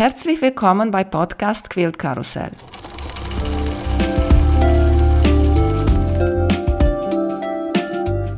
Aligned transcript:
Herzlich 0.00 0.40
willkommen 0.40 0.90
bei 0.90 1.04
Podcast 1.04 1.68
Quilt 1.68 1.98
Karussell. 1.98 2.52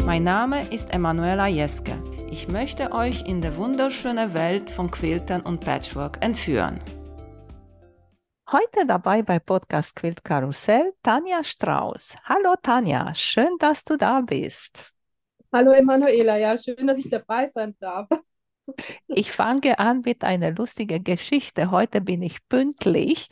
Mein 0.05 0.25
Name 0.25 0.67
ist 0.73 0.93
Emanuela 0.93 1.47
Jeske. 1.47 1.93
Ich 2.33 2.49
möchte 2.49 2.91
euch 2.91 3.29
in 3.29 3.41
die 3.41 3.57
wunderschöne 3.57 4.35
Welt 4.35 4.71
von 4.71 4.91
Quiltern 4.91 5.43
und 5.43 5.61
Patchwork 5.61 6.19
entführen. 6.21 6.81
Heute 8.51 8.85
dabei 8.85 9.23
bei 9.23 9.39
Podcast 9.39 9.95
Quilt 9.95 10.25
Karussell 10.25 10.95
Tanja 11.01 11.45
Strauß. 11.45 12.17
Hallo 12.25 12.57
Tanja, 12.61 13.15
schön, 13.15 13.57
dass 13.61 13.85
du 13.85 13.97
da 13.97 14.21
bist. 14.21 14.93
Hallo 15.53 15.71
Emanuela, 15.71 16.37
ja, 16.39 16.59
schön, 16.59 16.85
dass 16.89 16.99
ich 16.99 17.09
dabei 17.09 17.47
sein 17.47 17.77
darf. 17.79 18.09
Ich 19.09 19.33
fange 19.33 19.79
an 19.79 20.03
mit 20.05 20.23
einer 20.23 20.53
lustigen 20.53 21.03
Geschichte. 21.03 21.71
Heute 21.71 22.01
bin 22.01 22.23
ich 22.23 22.47
pünktlich, 22.49 23.29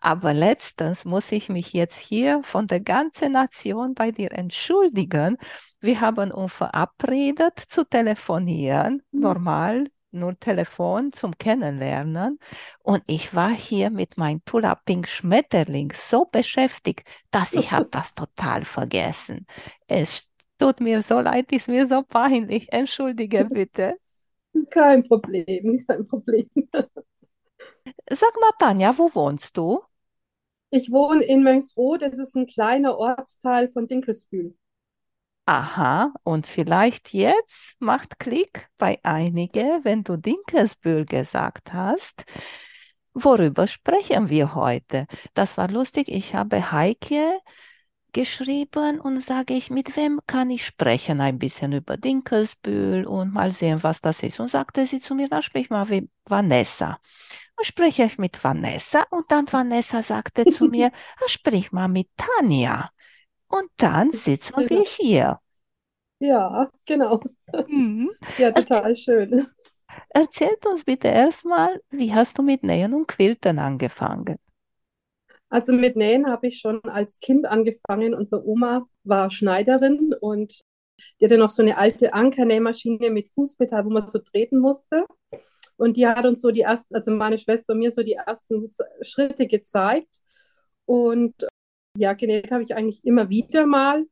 aber 0.00 0.32
letztens 0.32 1.04
muss 1.04 1.30
ich 1.32 1.48
mich 1.48 1.72
jetzt 1.72 1.98
hier 1.98 2.42
von 2.42 2.66
der 2.66 2.80
ganzen 2.80 3.32
Nation 3.32 3.94
bei 3.94 4.10
dir 4.10 4.32
entschuldigen. 4.32 5.36
Wir 5.80 6.00
haben 6.00 6.30
uns 6.30 6.52
verabredet 6.52 7.58
zu 7.58 7.84
telefonieren, 7.84 9.02
mhm. 9.12 9.20
normal 9.20 9.86
nur 10.12 10.38
Telefon 10.38 11.12
zum 11.12 11.38
Kennenlernen. 11.38 12.38
Und 12.82 13.02
ich 13.06 13.34
war 13.34 13.50
hier 13.50 13.90
mit 13.90 14.16
meinem 14.16 14.44
Tula 14.44 14.74
Pink 14.74 15.06
Schmetterling 15.06 15.92
so 15.94 16.24
beschäftigt, 16.24 17.06
dass 17.30 17.54
ich 17.54 17.70
habe 17.70 17.88
das 17.90 18.14
total 18.14 18.64
vergessen. 18.64 19.46
Es 19.86 20.28
tut 20.58 20.80
mir 20.80 21.02
so 21.02 21.20
leid, 21.20 21.52
ist 21.52 21.68
mir 21.68 21.86
so 21.86 22.02
peinlich. 22.02 22.72
Entschuldige 22.72 23.44
bitte. 23.44 23.96
Kein 24.70 25.02
Problem, 25.02 25.78
kein 25.86 26.04
Problem. 26.04 26.48
Sag 28.10 28.34
mal, 28.40 28.52
Tanja, 28.58 28.96
wo 28.98 29.14
wohnst 29.14 29.56
du? 29.56 29.82
Ich 30.70 30.90
wohne 30.90 31.24
in 31.24 31.42
Möngsroth, 31.42 32.02
das 32.02 32.18
ist 32.18 32.36
ein 32.36 32.46
kleiner 32.46 32.98
Ortsteil 32.98 33.70
von 33.70 33.86
Dinkelsbühl. 33.86 34.54
Aha, 35.46 36.12
und 36.22 36.46
vielleicht 36.46 37.12
jetzt 37.12 37.74
macht 37.80 38.20
Klick 38.20 38.68
bei 38.78 39.00
einigen, 39.02 39.84
wenn 39.84 40.04
du 40.04 40.16
Dinkelsbühl 40.16 41.04
gesagt 41.06 41.72
hast. 41.72 42.24
Worüber 43.14 43.66
sprechen 43.66 44.28
wir 44.28 44.54
heute? 44.54 45.06
Das 45.34 45.58
war 45.58 45.68
lustig. 45.68 46.08
Ich 46.08 46.34
habe 46.36 46.70
Heike 46.70 47.40
geschrieben 48.12 49.00
und 49.00 49.22
sage 49.22 49.54
ich, 49.54 49.70
mit 49.70 49.96
wem 49.96 50.20
kann 50.26 50.50
ich 50.50 50.64
sprechen? 50.66 51.20
Ein 51.20 51.38
bisschen 51.38 51.72
über 51.72 51.96
Dinkelsbühl 51.96 53.06
und 53.06 53.32
mal 53.32 53.52
sehen, 53.52 53.82
was 53.82 54.00
das 54.00 54.22
ist. 54.22 54.40
Und 54.40 54.50
sagte 54.50 54.86
sie 54.86 55.00
zu 55.00 55.14
mir, 55.14 55.28
na, 55.30 55.42
sprich 55.42 55.70
mal 55.70 55.88
wie 55.90 56.08
Vanessa. 56.26 56.98
Und 57.56 57.66
spreche 57.66 58.04
ich 58.04 58.18
mit 58.18 58.42
Vanessa 58.42 59.04
und 59.10 59.30
dann 59.30 59.46
Vanessa 59.50 60.02
sagte 60.02 60.46
zu 60.46 60.66
mir, 60.66 60.92
sprich 61.26 61.72
mal 61.72 61.88
mit 61.88 62.08
Tanja. 62.16 62.90
Und 63.48 63.70
dann 63.78 64.10
sitzen 64.10 64.68
wir 64.68 64.84
hier. 64.84 65.40
Ja, 66.18 66.70
genau. 66.86 67.20
Mhm. 67.66 68.10
Ja, 68.36 68.52
total 68.52 68.90
Erzähl 68.90 68.96
schön. 68.96 69.46
Erzählt 70.10 70.66
uns 70.66 70.84
bitte 70.84 71.08
erstmal, 71.08 71.80
wie 71.90 72.14
hast 72.14 72.38
du 72.38 72.42
mit 72.42 72.62
Nähen 72.62 72.94
und 72.94 73.08
Quilten 73.08 73.58
angefangen? 73.58 74.38
Also 75.50 75.72
mit 75.72 75.96
Nähen 75.96 76.28
habe 76.28 76.46
ich 76.46 76.58
schon 76.58 76.80
als 76.84 77.18
Kind 77.18 77.44
angefangen. 77.44 78.14
Unsere 78.14 78.46
Oma 78.46 78.86
war 79.02 79.30
Schneiderin 79.30 80.14
und 80.20 80.60
die 81.20 81.24
hatte 81.24 81.38
noch 81.38 81.48
so 81.48 81.62
eine 81.62 81.76
alte 81.76 82.14
Ankernähmaschine 82.14 83.10
mit 83.10 83.28
Fußpedal, 83.28 83.84
wo 83.84 83.90
man 83.90 84.06
so 84.06 84.20
treten 84.20 84.58
musste. 84.58 85.04
Und 85.76 85.96
die 85.96 86.06
hat 86.06 86.24
uns 86.24 86.40
so 86.40 86.50
die 86.50 86.60
ersten, 86.60 86.94
also 86.94 87.10
meine 87.10 87.38
Schwester 87.38 87.72
und 87.72 87.80
mir 87.80 87.90
so 87.90 88.02
die 88.02 88.12
ersten 88.12 88.68
Schritte 89.02 89.46
gezeigt. 89.46 90.20
Und 90.84 91.34
ja, 91.96 92.12
genäht 92.12 92.52
habe 92.52 92.62
ich 92.62 92.74
eigentlich 92.76 93.04
immer 93.04 93.28
wieder 93.28 93.66
mal. 93.66 94.04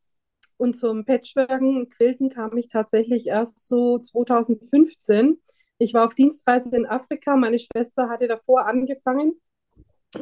Und 0.56 0.76
zum 0.76 1.04
Patchworken, 1.04 1.88
Quilten 1.88 2.30
kam 2.30 2.56
ich 2.56 2.68
tatsächlich 2.68 3.28
erst 3.28 3.68
so 3.68 3.98
2015. 4.00 5.40
Ich 5.78 5.94
war 5.94 6.04
auf 6.06 6.14
Dienstreise 6.14 6.74
in 6.74 6.86
Afrika. 6.86 7.36
Meine 7.36 7.60
Schwester 7.60 8.08
hatte 8.08 8.26
davor 8.26 8.66
angefangen 8.66 9.40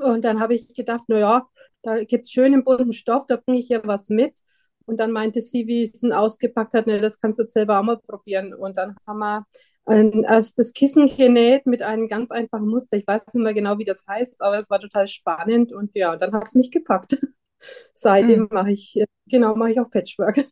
und 0.01 0.25
dann 0.25 0.41
habe 0.41 0.55
ich 0.55 0.75
gedacht, 0.75 1.09
naja, 1.09 1.49
da 1.83 2.03
gibt 2.05 2.25
es 2.27 2.33
schönen 2.33 2.65
bunten 2.65 2.93
Stoff, 2.93 3.27
da 3.27 3.37
bringe 3.37 3.59
ich 3.59 3.69
ja 3.69 3.81
was 3.85 4.09
mit. 4.09 4.41
Und 4.87 5.01
dann 5.01 5.11
meinte 5.11 5.41
sie, 5.41 5.67
wie 5.67 5.83
es 5.83 6.03
ausgepackt 6.05 6.75
hat, 6.75 6.87
ne, 6.87 7.01
das 7.01 7.19
kannst 7.19 7.41
du 7.41 7.49
selber 7.49 7.81
auch 7.81 7.83
mal 7.83 7.99
probieren. 7.99 8.55
Und 8.55 8.77
dann 8.77 8.97
haben 9.07 9.19
wir 9.19 9.47
ein 9.85 10.23
erstes 10.23 10.73
Kissen 10.73 11.07
genäht 11.07 11.67
mit 11.67 11.83
einem 11.83 12.07
ganz 12.07 12.31
einfachen 12.31 12.69
Muster. 12.69 12.97
Ich 12.97 13.07
weiß 13.07 13.23
nicht 13.27 13.43
mehr 13.43 13.55
genau, 13.55 13.79
wie 13.79 13.85
das 13.85 14.05
heißt, 14.07 14.41
aber 14.41 14.59
es 14.59 14.71
war 14.71 14.81
total 14.81 15.07
spannend. 15.09 15.73
Und 15.73 15.91
ja, 15.95 16.17
dann 16.17 16.33
hat 16.33 16.47
es 16.47 16.55
mich 16.55 16.71
gepackt. 16.71 17.19
Seitdem 17.93 18.43
mhm. 18.43 18.49
mache 18.51 18.71
ich, 18.71 19.03
genau, 19.29 19.57
mache 19.57 19.73
ich 19.73 19.81
auch 19.81 19.91
Patchwork. 19.91 20.47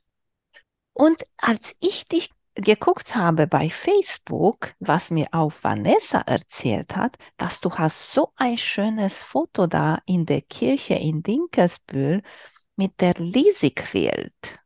Und 0.94 1.24
als 1.36 1.76
ich 1.80 2.06
dich 2.06 2.30
geguckt 2.54 3.16
habe 3.16 3.46
bei 3.46 3.68
Facebook, 3.68 4.74
was 4.78 5.10
mir 5.10 5.28
auch 5.32 5.52
Vanessa 5.62 6.20
erzählt 6.20 6.96
hat, 6.96 7.16
dass 7.36 7.60
du 7.60 7.70
hast 7.70 8.12
so 8.12 8.30
ein 8.36 8.56
schönes 8.56 9.22
Foto 9.22 9.66
da 9.66 9.98
in 10.06 10.24
der 10.26 10.40
Kirche 10.42 10.94
in 10.94 11.22
Dinkelsbühl 11.22 12.22
mit 12.76 13.00
der 13.00 13.14
Lisi-Quilt. 13.14 14.58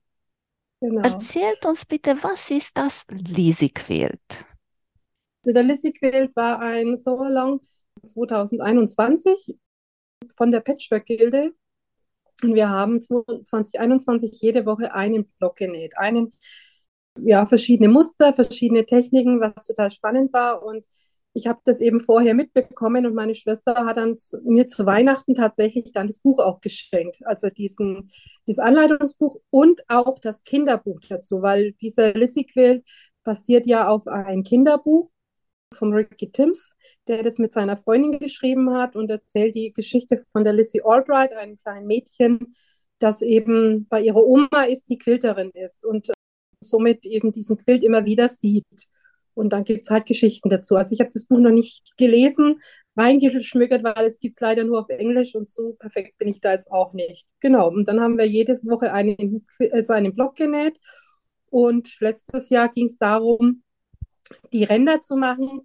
Genau. 0.80 1.02
Erzählt 1.02 1.64
uns 1.66 1.84
bitte, 1.84 2.22
was 2.22 2.50
ist 2.50 2.76
das 2.76 3.06
Lisi-Quilt? 3.10 4.44
Also 5.44 5.52
der 5.52 5.62
Lisi-Quilt 5.62 6.36
war 6.36 6.60
ein 6.60 6.96
Sommerlang 6.96 7.60
2021 8.04 9.56
von 10.36 10.50
der 10.50 10.60
Patchwork-Gilde. 10.60 11.52
Und 12.42 12.54
wir 12.54 12.68
haben 12.68 13.00
2021 13.00 14.40
jede 14.40 14.64
Woche 14.64 14.94
einen 14.94 15.26
Block 15.38 15.56
genäht. 15.56 15.98
Einen 15.98 16.30
ja, 17.24 17.46
verschiedene 17.46 17.88
Muster, 17.88 18.32
verschiedene 18.34 18.84
Techniken, 18.86 19.40
was 19.40 19.64
total 19.64 19.90
spannend 19.90 20.32
war. 20.32 20.62
Und 20.62 20.84
ich 21.34 21.46
habe 21.46 21.60
das 21.64 21.80
eben 21.80 22.00
vorher 22.00 22.34
mitbekommen 22.34 23.06
und 23.06 23.14
meine 23.14 23.34
Schwester 23.34 23.74
hat 23.86 23.96
dann 23.96 24.16
mir 24.44 24.66
zu 24.66 24.86
Weihnachten 24.86 25.34
tatsächlich 25.34 25.92
dann 25.92 26.08
das 26.08 26.20
Buch 26.20 26.38
auch 26.40 26.60
geschenkt. 26.60 27.20
Also 27.24 27.48
diesen, 27.48 28.08
dieses 28.46 28.58
Anleitungsbuch 28.58 29.40
und 29.50 29.82
auch 29.88 30.18
das 30.18 30.42
Kinderbuch 30.42 31.00
dazu, 31.08 31.42
weil 31.42 31.72
dieser 31.72 32.12
Lissy 32.14 32.44
Quill 32.44 32.82
basiert 33.24 33.66
ja 33.66 33.88
auf 33.88 34.06
ein 34.06 34.42
Kinderbuch 34.42 35.10
von 35.74 35.92
Ricky 35.92 36.30
Timms, 36.32 36.74
der 37.08 37.22
das 37.22 37.38
mit 37.38 37.52
seiner 37.52 37.76
Freundin 37.76 38.18
geschrieben 38.18 38.72
hat 38.72 38.96
und 38.96 39.10
erzählt 39.10 39.54
die 39.54 39.72
Geschichte 39.72 40.24
von 40.32 40.44
der 40.44 40.54
Lissy 40.54 40.80
Albright, 40.84 41.32
einem 41.34 41.56
kleinen 41.56 41.86
Mädchen, 41.86 42.54
das 42.98 43.22
eben 43.22 43.86
bei 43.88 44.00
ihrer 44.00 44.24
Oma 44.24 44.62
ist, 44.62 44.88
die 44.88 44.98
Quilterin 44.98 45.50
ist. 45.50 45.84
Und 45.84 46.10
somit 46.60 47.06
eben 47.06 47.32
diesen 47.32 47.56
Quilt 47.56 47.82
immer 47.82 48.04
wieder 48.04 48.28
sieht. 48.28 48.88
Und 49.34 49.50
dann 49.50 49.62
gibt 49.64 49.84
es 49.84 49.90
halt 49.90 50.06
Geschichten 50.06 50.50
dazu. 50.50 50.74
Also 50.74 50.92
ich 50.92 51.00
habe 51.00 51.10
das 51.12 51.24
Buch 51.24 51.38
noch 51.38 51.52
nicht 51.52 51.96
gelesen, 51.96 52.60
reingeschmückert, 52.96 53.84
weil 53.84 54.06
es 54.06 54.18
gibt 54.18 54.34
es 54.34 54.40
leider 54.40 54.64
nur 54.64 54.80
auf 54.80 54.88
Englisch 54.88 55.36
und 55.36 55.48
so 55.48 55.74
perfekt 55.74 56.18
bin 56.18 56.26
ich 56.26 56.40
da 56.40 56.52
jetzt 56.52 56.70
auch 56.72 56.92
nicht. 56.92 57.24
Genau, 57.38 57.68
und 57.68 57.86
dann 57.86 58.00
haben 58.00 58.18
wir 58.18 58.26
jede 58.26 58.54
Woche 58.64 58.92
einen, 58.92 59.46
also 59.72 59.92
einen 59.92 60.14
Blog 60.14 60.34
genäht. 60.34 60.78
Und 61.50 62.00
letztes 62.00 62.50
Jahr 62.50 62.68
ging 62.68 62.86
es 62.86 62.98
darum, 62.98 63.62
die 64.52 64.64
Ränder 64.64 65.00
zu 65.00 65.16
machen. 65.16 65.62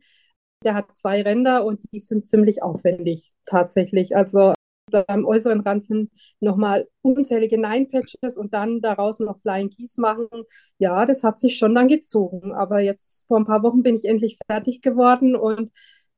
Der 0.64 0.76
hat 0.76 0.96
zwei 0.96 1.24
Ränder 1.24 1.66
und 1.66 1.82
die 1.92 2.00
sind 2.00 2.28
ziemlich 2.28 2.62
aufwendig 2.64 3.32
tatsächlich. 3.46 4.16
Also 4.16 4.54
am 4.94 5.26
äußeren 5.26 5.62
Rand 5.62 5.86
sind 5.86 6.12
nochmal 6.40 6.88
unzählige 7.02 7.60
Nine-Patches 7.60 8.38
und 8.38 8.54
dann 8.54 8.82
daraus 8.82 9.20
noch 9.20 9.40
Flying 9.40 9.70
Keys 9.70 9.98
machen. 9.98 10.28
Ja, 10.78 11.06
das 11.06 11.24
hat 11.24 11.40
sich 11.40 11.58
schon 11.58 11.76
dann 11.76 11.88
gezogen. 11.88 12.54
Aber 12.54 12.80
jetzt 12.80 13.26
vor 13.28 13.38
ein 13.40 13.46
paar 13.46 13.64
Wochen 13.64 13.84
bin 13.84 13.96
ich 13.96 14.06
endlich 14.06 14.38
fertig 14.48 14.82
geworden 14.82 15.36
und 15.36 15.72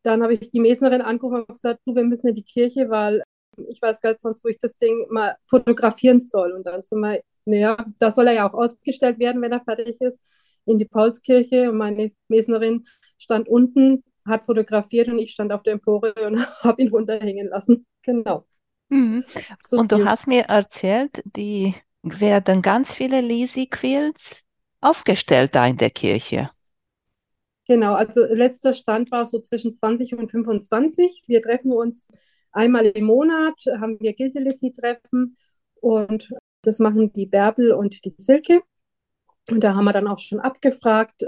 dann 0.04 0.22
habe 0.22 0.36
ich 0.36 0.52
die 0.52 0.60
Mesnerin 0.60 1.02
angerufen 1.02 1.42
und 1.42 1.48
gesagt, 1.48 1.82
du, 1.86 1.96
wir 1.96 2.04
müssen 2.04 2.28
in 2.28 2.36
die 2.36 2.44
Kirche, 2.44 2.90
weil 2.90 3.24
ich 3.70 3.82
weiß 3.82 4.02
gar 4.02 4.12
nicht 4.12 4.22
sonst, 4.22 4.44
wo 4.44 4.50
ich 4.50 4.58
das 4.60 4.78
Ding 4.78 5.06
mal 5.10 5.36
fotografieren 5.48 6.20
soll. 6.20 6.52
Und 6.52 6.66
dann 6.66 6.84
sind 6.84 7.00
wir, 7.00 7.22
naja, 7.46 7.78
da 8.00 8.12
soll 8.12 8.28
er 8.28 8.34
ja 8.34 8.50
auch 8.50 8.54
ausgestellt 8.54 9.20
werden, 9.20 9.42
wenn 9.42 9.52
er 9.52 9.62
fertig 9.64 10.02
ist, 10.02 10.22
in 10.66 10.78
die 10.78 10.86
Paulskirche. 10.86 11.70
Und 11.70 11.78
meine 11.78 12.12
Mesnerin 12.28 12.86
stand 13.18 13.48
unten, 13.48 14.04
hat 14.28 14.46
fotografiert 14.46 15.08
und 15.08 15.20
ich 15.20 15.32
stand 15.32 15.52
auf 15.54 15.64
der 15.64 15.74
Empore 15.74 16.14
und 16.26 16.38
habe 16.64 16.82
ihn 16.82 16.90
runterhängen 16.90 17.48
lassen. 17.48 17.86
Genau. 18.04 18.46
Mhm. 18.90 19.24
So 19.64 19.78
Und 19.78 19.92
du 19.92 20.06
hast 20.06 20.28
mir 20.28 20.44
erzählt, 20.44 21.24
die 21.26 21.76
werden 22.04 22.62
ganz 22.62 22.94
viele 22.94 23.22
Lisi-Quilts 23.22 24.46
aufgestellt 24.82 25.56
da 25.56 25.66
in 25.66 25.78
der 25.78 25.90
Kirche. 25.90 26.52
Genau, 27.68 27.94
also 27.94 28.24
letzter 28.24 28.74
Stand 28.74 29.12
war 29.12 29.26
so 29.26 29.40
zwischen 29.40 29.74
20 29.74 30.16
und 30.16 30.30
25. 30.30 31.24
Wir 31.26 31.42
treffen 31.42 31.72
uns 31.72 32.08
einmal 32.52 32.86
im 32.86 33.06
Monat, 33.06 33.56
haben 33.80 34.00
wir 34.00 34.14
Gilde-Lisi-Treffen 34.14 35.36
und 35.82 36.30
das 36.62 36.80
machen 36.80 37.12
die 37.14 37.26
Bärbel 37.26 37.72
und 37.72 38.06
die 38.06 38.10
Silke. 38.10 38.62
Und 39.50 39.64
da 39.64 39.76
haben 39.76 39.86
wir 39.86 39.94
dann 39.94 40.08
auch 40.08 40.20
schon 40.20 40.40
abgefragt, 40.40 41.28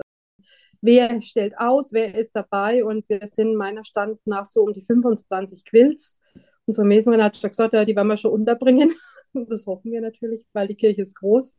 wer 0.81 1.21
stellt 1.21 1.57
aus, 1.57 1.91
wer 1.91 2.15
ist 2.15 2.35
dabei 2.35 2.83
und 2.83 3.07
wir 3.09 3.25
sind 3.27 3.55
meiner 3.55 3.83
Stand 3.83 4.19
nach 4.25 4.45
so 4.45 4.61
um 4.61 4.73
die 4.73 4.81
25 4.81 5.65
Quilts. 5.65 6.17
Unsere 6.67 6.85
Mesnerin 6.85 7.23
hat 7.23 7.35
schon 7.37 7.49
gesagt, 7.49 7.73
ja, 7.73 7.85
die 7.85 7.95
werden 7.95 8.07
wir 8.07 8.17
schon 8.17 8.31
unterbringen. 8.31 8.93
Das 9.33 9.67
hoffen 9.67 9.91
wir 9.91 10.01
natürlich, 10.01 10.45
weil 10.53 10.67
die 10.67 10.75
Kirche 10.75 11.01
ist 11.03 11.13
groß. 11.15 11.57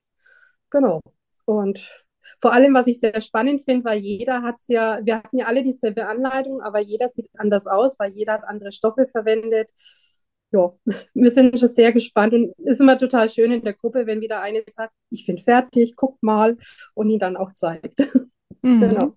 Genau. 0.70 1.00
Und 1.44 2.04
vor 2.40 2.52
allem, 2.52 2.74
was 2.74 2.86
ich 2.86 3.00
sehr 3.00 3.20
spannend 3.20 3.62
finde, 3.62 3.84
weil 3.84 3.98
jeder 3.98 4.42
hat 4.42 4.56
es 4.60 4.68
ja, 4.68 5.00
wir 5.04 5.16
hatten 5.16 5.38
ja 5.38 5.46
alle 5.46 5.62
dieselbe 5.62 6.06
Anleitung, 6.06 6.60
aber 6.60 6.80
jeder 6.80 7.08
sieht 7.08 7.28
anders 7.36 7.66
aus, 7.66 7.98
weil 7.98 8.12
jeder 8.12 8.34
hat 8.34 8.44
andere 8.44 8.72
Stoffe 8.72 9.06
verwendet. 9.06 9.70
Ja, 10.50 10.72
wir 11.14 11.30
sind 11.30 11.58
schon 11.58 11.68
sehr 11.68 11.92
gespannt 11.92 12.34
und 12.34 12.52
es 12.58 12.74
ist 12.74 12.80
immer 12.80 12.98
total 12.98 13.28
schön 13.28 13.52
in 13.52 13.62
der 13.62 13.74
Gruppe, 13.74 14.06
wenn 14.06 14.20
wieder 14.20 14.40
eine 14.40 14.62
sagt, 14.66 14.94
ich 15.10 15.26
bin 15.26 15.38
fertig, 15.38 15.94
guck 15.96 16.22
mal 16.22 16.56
und 16.94 17.10
ihn 17.10 17.18
dann 17.18 17.36
auch 17.36 17.52
zeigt. 17.52 18.00
Mhm. 18.60 18.80
Genau. 18.80 19.14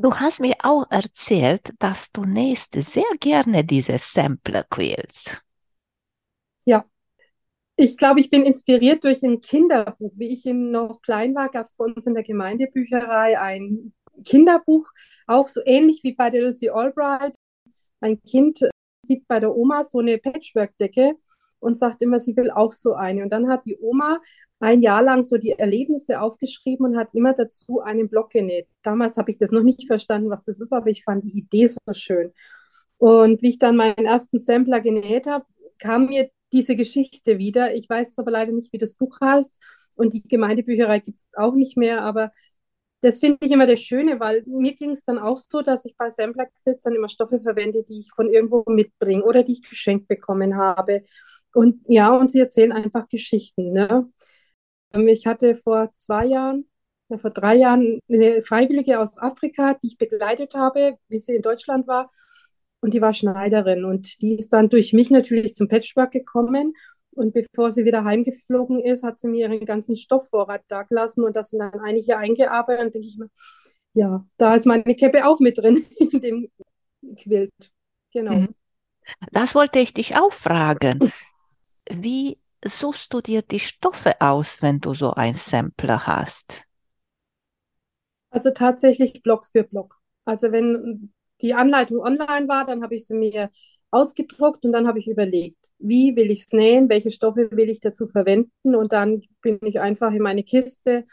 Du 0.00 0.14
hast 0.14 0.40
mir 0.40 0.54
auch 0.62 0.90
erzählt, 0.90 1.74
dass 1.78 2.10
du 2.10 2.24
nächst 2.24 2.72
sehr 2.72 3.04
gerne 3.20 3.64
diese 3.64 3.98
Sampler 3.98 4.64
Quills. 4.64 5.38
Ja, 6.64 6.86
ich 7.76 7.98
glaube, 7.98 8.20
ich 8.20 8.30
bin 8.30 8.42
inspiriert 8.42 9.04
durch 9.04 9.22
ein 9.22 9.40
Kinderbuch. 9.40 10.12
Wie 10.16 10.28
ich 10.28 10.46
noch 10.46 11.02
klein 11.02 11.34
war, 11.34 11.50
gab 11.50 11.66
es 11.66 11.74
bei 11.74 11.84
uns 11.84 12.06
in 12.06 12.14
der 12.14 12.22
Gemeindebücherei 12.22 13.38
ein 13.38 13.92
Kinderbuch, 14.24 14.88
auch 15.26 15.48
so 15.48 15.60
ähnlich 15.66 16.00
wie 16.02 16.12
bei 16.14 16.30
Lucy 16.30 16.70
Albright. 16.70 17.34
Ein 18.00 18.22
Kind 18.22 18.60
sieht 19.04 19.28
bei 19.28 19.38
der 19.38 19.54
Oma 19.54 19.84
so 19.84 19.98
eine 19.98 20.16
Patchwork-Decke 20.16 21.14
und 21.60 21.78
sagt 21.78 22.02
immer, 22.02 22.18
sie 22.18 22.36
will 22.36 22.50
auch 22.50 22.72
so 22.72 22.94
eine. 22.94 23.22
Und 23.22 23.32
dann 23.32 23.48
hat 23.48 23.64
die 23.64 23.78
Oma 23.78 24.20
ein 24.58 24.80
Jahr 24.82 25.02
lang 25.02 25.22
so 25.22 25.36
die 25.36 25.52
Erlebnisse 25.52 26.20
aufgeschrieben 26.20 26.86
und 26.86 26.96
hat 26.96 27.14
immer 27.14 27.34
dazu 27.34 27.80
einen 27.80 28.08
Block 28.08 28.30
genäht. 28.30 28.66
Damals 28.82 29.16
habe 29.16 29.30
ich 29.30 29.38
das 29.38 29.52
noch 29.52 29.62
nicht 29.62 29.86
verstanden, 29.86 30.30
was 30.30 30.42
das 30.42 30.60
ist, 30.60 30.72
aber 30.72 30.88
ich 30.88 31.04
fand 31.04 31.24
die 31.24 31.38
Idee 31.38 31.68
so 31.68 31.78
schön. 31.92 32.32
Und 32.98 33.40
wie 33.42 33.50
ich 33.50 33.58
dann 33.58 33.76
meinen 33.76 34.04
ersten 34.04 34.38
Sampler 34.38 34.80
genäht 34.80 35.26
habe, 35.26 35.46
kam 35.78 36.06
mir 36.06 36.30
diese 36.52 36.76
Geschichte 36.76 37.38
wieder. 37.38 37.74
Ich 37.74 37.88
weiß 37.88 38.18
aber 38.18 38.30
leider 38.30 38.52
nicht, 38.52 38.72
wie 38.72 38.78
das 38.78 38.94
Buch 38.94 39.20
heißt. 39.20 39.58
Und 39.96 40.12
die 40.12 40.22
Gemeindebücherei 40.26 40.98
gibt 41.00 41.18
es 41.18 41.28
auch 41.36 41.54
nicht 41.54 41.76
mehr. 41.76 42.02
Aber 42.02 42.32
das 43.02 43.18
finde 43.18 43.38
ich 43.40 43.50
immer 43.50 43.66
das 43.66 43.80
Schöne, 43.80 44.20
weil 44.20 44.42
mir 44.46 44.74
ging 44.74 44.90
es 44.90 45.04
dann 45.04 45.18
auch 45.18 45.38
so, 45.38 45.62
dass 45.62 45.84
ich 45.84 45.96
bei 45.96 46.10
Sampler 46.10 46.46
Kits 46.64 46.84
dann 46.84 46.94
immer 46.94 47.08
Stoffe 47.08 47.40
verwende, 47.40 47.82
die 47.82 47.98
ich 47.98 48.10
von 48.14 48.28
irgendwo 48.30 48.64
mitbringe 48.66 49.24
oder 49.24 49.42
die 49.42 49.52
ich 49.52 49.62
geschenkt 49.62 50.08
bekommen 50.08 50.56
habe. 50.56 51.04
Und 51.54 51.82
ja, 51.88 52.14
und 52.14 52.30
sie 52.30 52.40
erzählen 52.40 52.72
einfach 52.72 53.08
Geschichten. 53.08 53.72
Ne? 53.72 54.10
Ähm, 54.92 55.08
ich 55.08 55.26
hatte 55.26 55.54
vor 55.56 55.90
zwei 55.92 56.26
Jahren, 56.26 56.68
ja, 57.08 57.18
vor 57.18 57.30
drei 57.30 57.56
Jahren 57.56 58.00
eine 58.08 58.42
Freiwillige 58.42 59.00
aus 59.00 59.18
Afrika, 59.18 59.74
die 59.74 59.88
ich 59.88 59.98
begleitet 59.98 60.54
habe, 60.54 60.96
wie 61.08 61.18
sie 61.18 61.36
in 61.36 61.42
Deutschland 61.42 61.86
war 61.88 62.10
und 62.80 62.94
die 62.94 63.00
war 63.00 63.12
Schneiderin 63.12 63.84
und 63.84 64.20
die 64.22 64.36
ist 64.36 64.52
dann 64.52 64.68
durch 64.68 64.92
mich 64.92 65.10
natürlich 65.10 65.54
zum 65.54 65.68
Patchwork 65.68 66.12
gekommen. 66.12 66.74
Und 67.14 67.32
bevor 67.34 67.70
sie 67.70 67.84
wieder 67.84 68.04
heimgeflogen 68.04 68.80
ist, 68.80 69.02
hat 69.02 69.18
sie 69.18 69.28
mir 69.28 69.48
ihren 69.48 69.64
ganzen 69.64 69.96
Stoffvorrat 69.96 70.62
da 70.68 70.82
gelassen 70.84 71.24
und 71.24 71.34
das 71.36 71.48
sind 71.48 71.58
dann 71.58 71.80
einige 71.80 72.16
eingearbeitet. 72.16 72.86
Und 72.86 72.94
denke 72.94 73.06
ich 73.08 73.18
mir, 73.18 73.30
ja, 73.94 74.24
da 74.36 74.54
ist 74.54 74.66
meine 74.66 74.94
Käppe 74.94 75.26
auch 75.26 75.40
mit 75.40 75.58
drin 75.58 75.84
in 75.98 76.20
dem 76.20 76.48
Quilt. 77.16 77.70
Genau. 78.12 78.32
Mhm. 78.32 78.54
Das 79.32 79.54
wollte 79.54 79.80
ich 79.80 79.94
dich 79.94 80.16
auch 80.16 80.32
fragen. 80.32 81.12
Wie 81.90 82.38
suchst 82.64 83.12
du 83.12 83.20
dir 83.20 83.42
die 83.42 83.60
Stoffe 83.60 84.20
aus, 84.20 84.62
wenn 84.62 84.80
du 84.80 84.94
so 84.94 85.12
ein 85.12 85.34
Sampler 85.34 86.06
hast? 86.06 86.62
Also 88.30 88.50
tatsächlich 88.50 89.22
Block 89.22 89.46
für 89.46 89.64
Block. 89.64 89.96
Also 90.24 90.52
wenn 90.52 91.12
die 91.40 91.54
Anleitung 91.54 91.98
online 91.98 92.46
war, 92.48 92.64
dann 92.64 92.82
habe 92.82 92.94
ich 92.94 93.06
sie 93.06 93.14
mir 93.14 93.50
ausgedruckt 93.90 94.64
und 94.64 94.72
dann 94.72 94.86
habe 94.86 94.98
ich 94.98 95.08
überlegt, 95.08 95.59
wie 95.80 96.14
will 96.16 96.30
ich 96.30 96.40
es 96.40 96.52
nähen, 96.52 96.88
welche 96.88 97.10
Stoffe 97.10 97.50
will 97.52 97.68
ich 97.68 97.80
dazu 97.80 98.06
verwenden 98.06 98.74
und 98.74 98.92
dann 98.92 99.22
bin 99.40 99.58
ich 99.62 99.80
einfach 99.80 100.12
in 100.12 100.22
meine 100.22 100.44
Kiste 100.44 101.04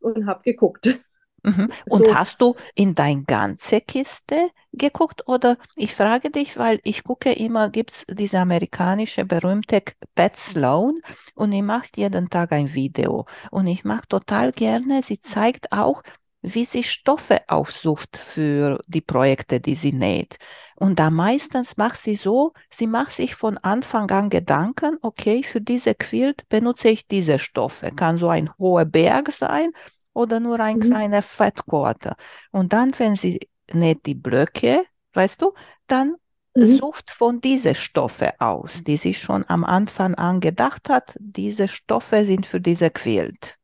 und 0.00 0.26
habe 0.26 0.42
geguckt. 0.42 0.98
Mhm. 1.44 1.68
Und 1.90 2.06
so. 2.06 2.14
hast 2.14 2.40
du 2.40 2.54
in 2.74 2.94
deine 2.94 3.24
ganze 3.24 3.82
Kiste 3.82 4.48
geguckt 4.72 5.28
oder 5.28 5.58
ich 5.76 5.94
frage 5.94 6.30
dich, 6.30 6.56
weil 6.56 6.80
ich 6.84 7.04
gucke 7.04 7.32
immer, 7.32 7.68
gibt 7.68 7.90
es 7.90 8.04
diese 8.08 8.38
amerikanische 8.38 9.26
berühmte 9.26 9.82
Pat 10.14 10.36
Sloan 10.36 11.00
und 11.34 11.50
die 11.50 11.60
macht 11.60 11.98
jeden 11.98 12.30
Tag 12.30 12.52
ein 12.52 12.72
Video 12.72 13.26
und 13.50 13.66
ich 13.66 13.84
mache 13.84 14.08
total 14.08 14.52
gerne, 14.52 15.02
sie 15.02 15.20
zeigt 15.20 15.70
auch, 15.70 16.02
wie 16.44 16.66
sie 16.66 16.82
Stoffe 16.82 17.40
aufsucht 17.48 18.18
für 18.18 18.78
die 18.86 19.00
Projekte, 19.00 19.60
die 19.60 19.74
sie 19.74 19.92
näht. 19.92 20.36
Und 20.76 20.98
da 20.98 21.08
meistens 21.08 21.78
macht 21.78 21.96
sie 21.96 22.16
so, 22.16 22.52
sie 22.70 22.86
macht 22.86 23.12
sich 23.12 23.34
von 23.34 23.56
Anfang 23.58 24.10
an 24.10 24.28
Gedanken, 24.28 24.98
okay, 25.00 25.42
für 25.42 25.62
diese 25.62 25.94
Quilt 25.94 26.46
benutze 26.50 26.90
ich 26.90 27.06
diese 27.06 27.38
Stoffe. 27.38 27.92
Kann 27.92 28.18
so 28.18 28.28
ein 28.28 28.50
hoher 28.58 28.84
Berg 28.84 29.32
sein 29.32 29.70
oder 30.12 30.38
nur 30.38 30.60
ein 30.60 30.76
mhm. 30.76 30.90
kleiner 30.90 31.22
Fettkorte. 31.22 32.14
Und 32.50 32.74
dann, 32.74 32.92
wenn 32.98 33.14
sie 33.14 33.40
näht 33.72 34.04
die 34.04 34.14
Blöcke, 34.14 34.84
weißt 35.14 35.40
du, 35.40 35.54
dann 35.86 36.16
mhm. 36.54 36.66
sucht 36.66 37.10
von 37.10 37.40
diese 37.40 37.74
Stoffe 37.74 38.34
aus, 38.38 38.84
die 38.84 38.98
sie 38.98 39.14
schon 39.14 39.46
am 39.48 39.64
Anfang 39.64 40.14
an 40.14 40.40
gedacht 40.40 40.90
hat, 40.90 41.16
diese 41.18 41.68
Stoffe 41.68 42.26
sind 42.26 42.44
für 42.44 42.60
diese 42.60 42.90
Quilt. 42.90 43.58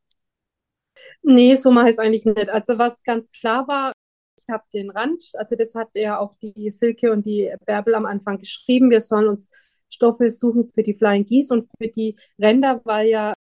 Nee, 1.22 1.54
so 1.56 1.70
mache 1.70 1.88
ich 1.88 1.92
es 1.94 1.98
eigentlich 1.98 2.24
nicht. 2.24 2.48
Also 2.48 2.78
was 2.78 3.02
ganz 3.02 3.30
klar 3.30 3.68
war, 3.68 3.92
ich 4.38 4.44
habe 4.50 4.64
den 4.72 4.90
Rand, 4.90 5.22
also 5.34 5.54
das 5.56 5.74
hat 5.74 5.88
ja 5.94 6.18
auch 6.18 6.34
die 6.36 6.70
Silke 6.70 7.12
und 7.12 7.26
die 7.26 7.52
Bärbel 7.66 7.94
am 7.94 8.06
Anfang 8.06 8.38
geschrieben, 8.38 8.90
wir 8.90 9.00
sollen 9.00 9.28
uns 9.28 9.50
Stoffe 9.90 10.30
suchen 10.30 10.64
für 10.68 10.82
die 10.82 10.94
Flying 10.94 11.24
Geese 11.24 11.52
und 11.54 11.68
für 11.78 11.88
die 11.88 12.16
Ränder, 12.38 12.80
weil 12.84 13.08
ja 13.08 13.34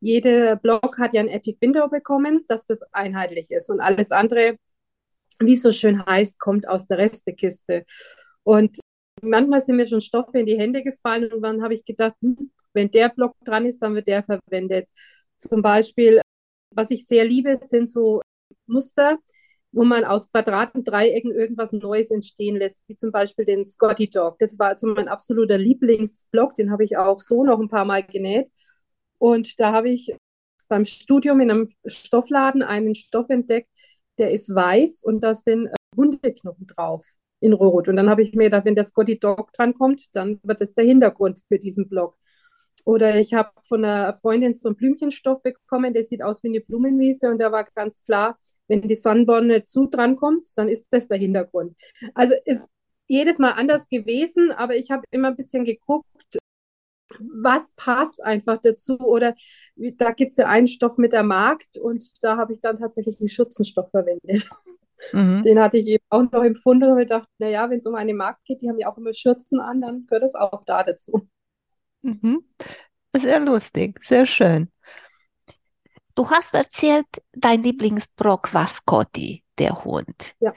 jede 0.00 0.56
Block 0.56 0.98
hat 0.98 1.14
ja 1.14 1.20
ein 1.22 1.30
Attic 1.30 1.58
Window 1.62 1.88
bekommen, 1.88 2.44
dass 2.48 2.64
das 2.66 2.82
einheitlich 2.92 3.50
ist 3.50 3.70
und 3.70 3.80
alles 3.80 4.12
andere, 4.12 4.56
wie 5.40 5.54
es 5.54 5.62
so 5.62 5.72
schön 5.72 6.04
heißt, 6.04 6.40
kommt 6.40 6.68
aus 6.68 6.86
der 6.86 6.98
Restekiste. 6.98 7.84
Und 8.44 8.78
manchmal 9.22 9.60
sind 9.60 9.76
mir 9.76 9.86
schon 9.86 10.00
Stoffe 10.00 10.38
in 10.40 10.46
die 10.46 10.58
Hände 10.58 10.82
gefallen 10.82 11.32
und 11.32 11.42
dann 11.42 11.62
habe 11.62 11.74
ich 11.74 11.84
gedacht, 11.84 12.14
hm, 12.22 12.50
wenn 12.74 12.90
der 12.90 13.08
Block 13.10 13.34
dran 13.44 13.66
ist, 13.66 13.80
dann 13.82 13.94
wird 13.94 14.06
der 14.08 14.22
verwendet. 14.22 14.88
Zum 15.38 15.62
Beispiel 15.62 16.20
was 16.78 16.92
ich 16.92 17.06
sehr 17.06 17.24
liebe, 17.24 17.56
sind 17.56 17.88
so 17.88 18.22
Muster, 18.66 19.18
wo 19.72 19.82
man 19.82 20.04
aus 20.04 20.30
Quadraten, 20.30 20.84
Dreiecken 20.84 21.32
irgendwas 21.32 21.72
Neues 21.72 22.12
entstehen 22.12 22.56
lässt, 22.56 22.84
wie 22.86 22.94
zum 22.96 23.10
Beispiel 23.10 23.44
den 23.44 23.64
Scotty 23.64 24.08
Dog. 24.08 24.38
Das 24.38 24.60
war 24.60 24.68
also 24.68 24.86
mein 24.86 25.08
absoluter 25.08 25.58
Lieblingsblock, 25.58 26.54
den 26.54 26.70
habe 26.70 26.84
ich 26.84 26.96
auch 26.96 27.18
so 27.18 27.42
noch 27.42 27.58
ein 27.58 27.68
paar 27.68 27.84
Mal 27.84 28.04
genäht. 28.04 28.48
Und 29.18 29.58
da 29.58 29.72
habe 29.72 29.90
ich 29.90 30.14
beim 30.68 30.84
Studium 30.84 31.40
in 31.40 31.50
einem 31.50 31.68
Stoffladen 31.84 32.62
einen 32.62 32.94
Stoff 32.94 33.28
entdeckt, 33.28 33.70
der 34.18 34.30
ist 34.30 34.54
weiß 34.54 35.02
und 35.02 35.20
da 35.20 35.34
sind 35.34 35.66
äh, 35.66 35.74
Hundeknochen 35.96 36.68
drauf 36.68 37.04
in 37.40 37.54
Rot. 37.54 37.88
Und 37.88 37.96
dann 37.96 38.08
habe 38.08 38.22
ich 38.22 38.34
mir 38.34 38.44
gedacht, 38.44 38.66
wenn 38.66 38.76
der 38.76 38.84
Scotty 38.84 39.18
Dog 39.18 39.52
drankommt, 39.52 40.14
dann 40.14 40.38
wird 40.44 40.60
das 40.60 40.74
der 40.74 40.84
Hintergrund 40.84 41.40
für 41.48 41.58
diesen 41.58 41.88
Block. 41.88 42.16
Oder 42.88 43.16
ich 43.16 43.34
habe 43.34 43.50
von 43.68 43.84
einer 43.84 44.14
Freundin 44.14 44.54
so 44.54 44.70
einen 44.70 44.76
Blümchenstoff 44.76 45.42
bekommen, 45.42 45.92
der 45.92 46.02
sieht 46.02 46.22
aus 46.22 46.42
wie 46.42 46.48
eine 46.48 46.60
Blumenwiese 46.60 47.28
und 47.28 47.36
da 47.36 47.52
war 47.52 47.64
ganz 47.74 48.00
klar, 48.00 48.38
wenn 48.66 48.80
die 48.80 48.94
Sonnenbonne 48.94 49.64
zu 49.64 49.88
dran 49.88 50.16
kommt, 50.16 50.48
dann 50.56 50.68
ist 50.68 50.86
das 50.90 51.06
der 51.06 51.18
Hintergrund. 51.18 51.78
Also 52.14 52.32
ist 52.46 52.66
jedes 53.06 53.38
Mal 53.38 53.50
anders 53.50 53.88
gewesen, 53.88 54.52
aber 54.52 54.74
ich 54.74 54.90
habe 54.90 55.02
immer 55.10 55.28
ein 55.28 55.36
bisschen 55.36 55.66
geguckt, 55.66 56.06
was 57.20 57.74
passt 57.74 58.24
einfach 58.24 58.56
dazu. 58.56 58.98
Oder 58.98 59.34
da 59.76 60.12
gibt 60.12 60.30
es 60.30 60.38
ja 60.38 60.46
einen 60.46 60.66
Stoff 60.66 60.96
mit 60.96 61.12
der 61.12 61.24
Markt 61.24 61.76
und 61.76 62.02
da 62.22 62.38
habe 62.38 62.54
ich 62.54 62.60
dann 62.62 62.76
tatsächlich 62.76 63.20
einen 63.20 63.28
Schutzenstoff 63.28 63.90
verwendet. 63.90 64.48
Mhm. 65.12 65.42
Den 65.42 65.60
hatte 65.60 65.76
ich 65.76 65.86
eben 65.88 66.04
auch 66.08 66.22
noch 66.32 66.42
empfunden 66.42 66.84
und 66.84 66.90
habe 66.92 67.00
gedacht, 67.00 67.28
naja, 67.36 67.68
wenn 67.68 67.80
es 67.80 67.86
um 67.86 67.96
eine 67.96 68.14
Markt 68.14 68.46
geht, 68.46 68.62
die 68.62 68.68
haben 68.70 68.78
ja 68.78 68.90
auch 68.90 68.96
immer 68.96 69.12
Schürzen 69.12 69.60
an, 69.60 69.82
dann 69.82 70.06
gehört 70.06 70.22
das 70.22 70.34
auch 70.34 70.64
da 70.64 70.82
dazu. 70.82 71.28
Mhm. 72.02 72.44
Sehr 73.16 73.40
lustig, 73.40 74.00
sehr 74.04 74.26
schön. 74.26 74.70
Du 76.14 76.30
hast 76.30 76.54
erzählt, 76.54 77.06
dein 77.32 77.62
Lieblingsbrock 77.62 78.52
war 78.52 78.66
Scotty, 78.66 79.44
der 79.58 79.84
Hund. 79.84 80.34
Ja. 80.40 80.52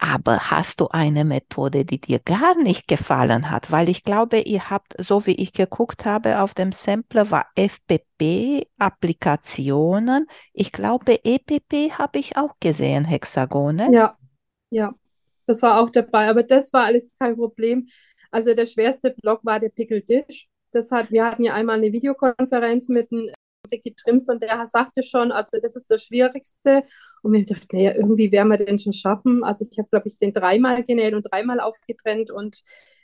Aber 0.00 0.52
hast 0.52 0.80
du 0.80 0.86
eine 0.88 1.24
Methode, 1.24 1.84
die 1.84 2.00
dir 2.00 2.20
gar 2.20 2.56
nicht 2.56 2.86
gefallen 2.86 3.50
hat? 3.50 3.72
Weil 3.72 3.88
ich 3.88 4.04
glaube, 4.04 4.38
ihr 4.38 4.70
habt, 4.70 4.94
so 4.98 5.26
wie 5.26 5.34
ich 5.34 5.52
geguckt 5.52 6.04
habe, 6.04 6.40
auf 6.40 6.54
dem 6.54 6.70
Sampler 6.70 7.32
war 7.32 7.48
FPP-Applikationen. 7.56 10.28
Ich 10.52 10.70
glaube, 10.70 11.24
EPP 11.24 11.90
habe 11.92 12.20
ich 12.20 12.36
auch 12.36 12.54
gesehen, 12.60 13.04
Hexagone. 13.04 13.92
Ja, 13.92 14.16
ja, 14.70 14.94
das 15.46 15.62
war 15.62 15.80
auch 15.80 15.90
dabei. 15.90 16.28
Aber 16.28 16.44
das 16.44 16.72
war 16.72 16.84
alles 16.84 17.10
kein 17.18 17.34
Problem. 17.34 17.88
Also 18.30 18.54
der 18.54 18.66
schwerste 18.66 19.14
Block 19.22 19.44
war 19.44 19.60
der 19.60 19.70
Pickel 19.70 20.02
Dish. 20.02 20.48
Das 20.72 20.90
hat, 20.90 21.10
wir 21.10 21.24
hatten 21.24 21.44
ja 21.44 21.54
einmal 21.54 21.78
eine 21.78 21.92
Videokonferenz 21.92 22.88
mit 22.88 23.10
dem 23.10 23.30
getrimmt 23.76 24.22
und 24.28 24.42
der 24.42 24.66
sagte 24.66 25.02
schon, 25.02 25.30
also 25.30 25.58
das 25.60 25.76
ist 25.76 25.90
das 25.90 26.02
Schwierigste. 26.04 26.84
Und 27.22 27.32
wir 27.32 27.44
dachten, 27.44 27.76
naja, 27.76 27.94
irgendwie 27.94 28.32
werden 28.32 28.48
wir 28.48 28.56
den 28.56 28.78
schon 28.78 28.92
schaffen. 28.92 29.44
Also 29.44 29.66
ich 29.70 29.78
habe, 29.78 29.88
glaube 29.90 30.08
ich, 30.08 30.16
den 30.16 30.32
dreimal 30.32 30.82
genäht 30.82 31.14
und 31.14 31.30
dreimal 31.30 31.60
aufgetrennt 31.60 32.30
und 32.30 32.60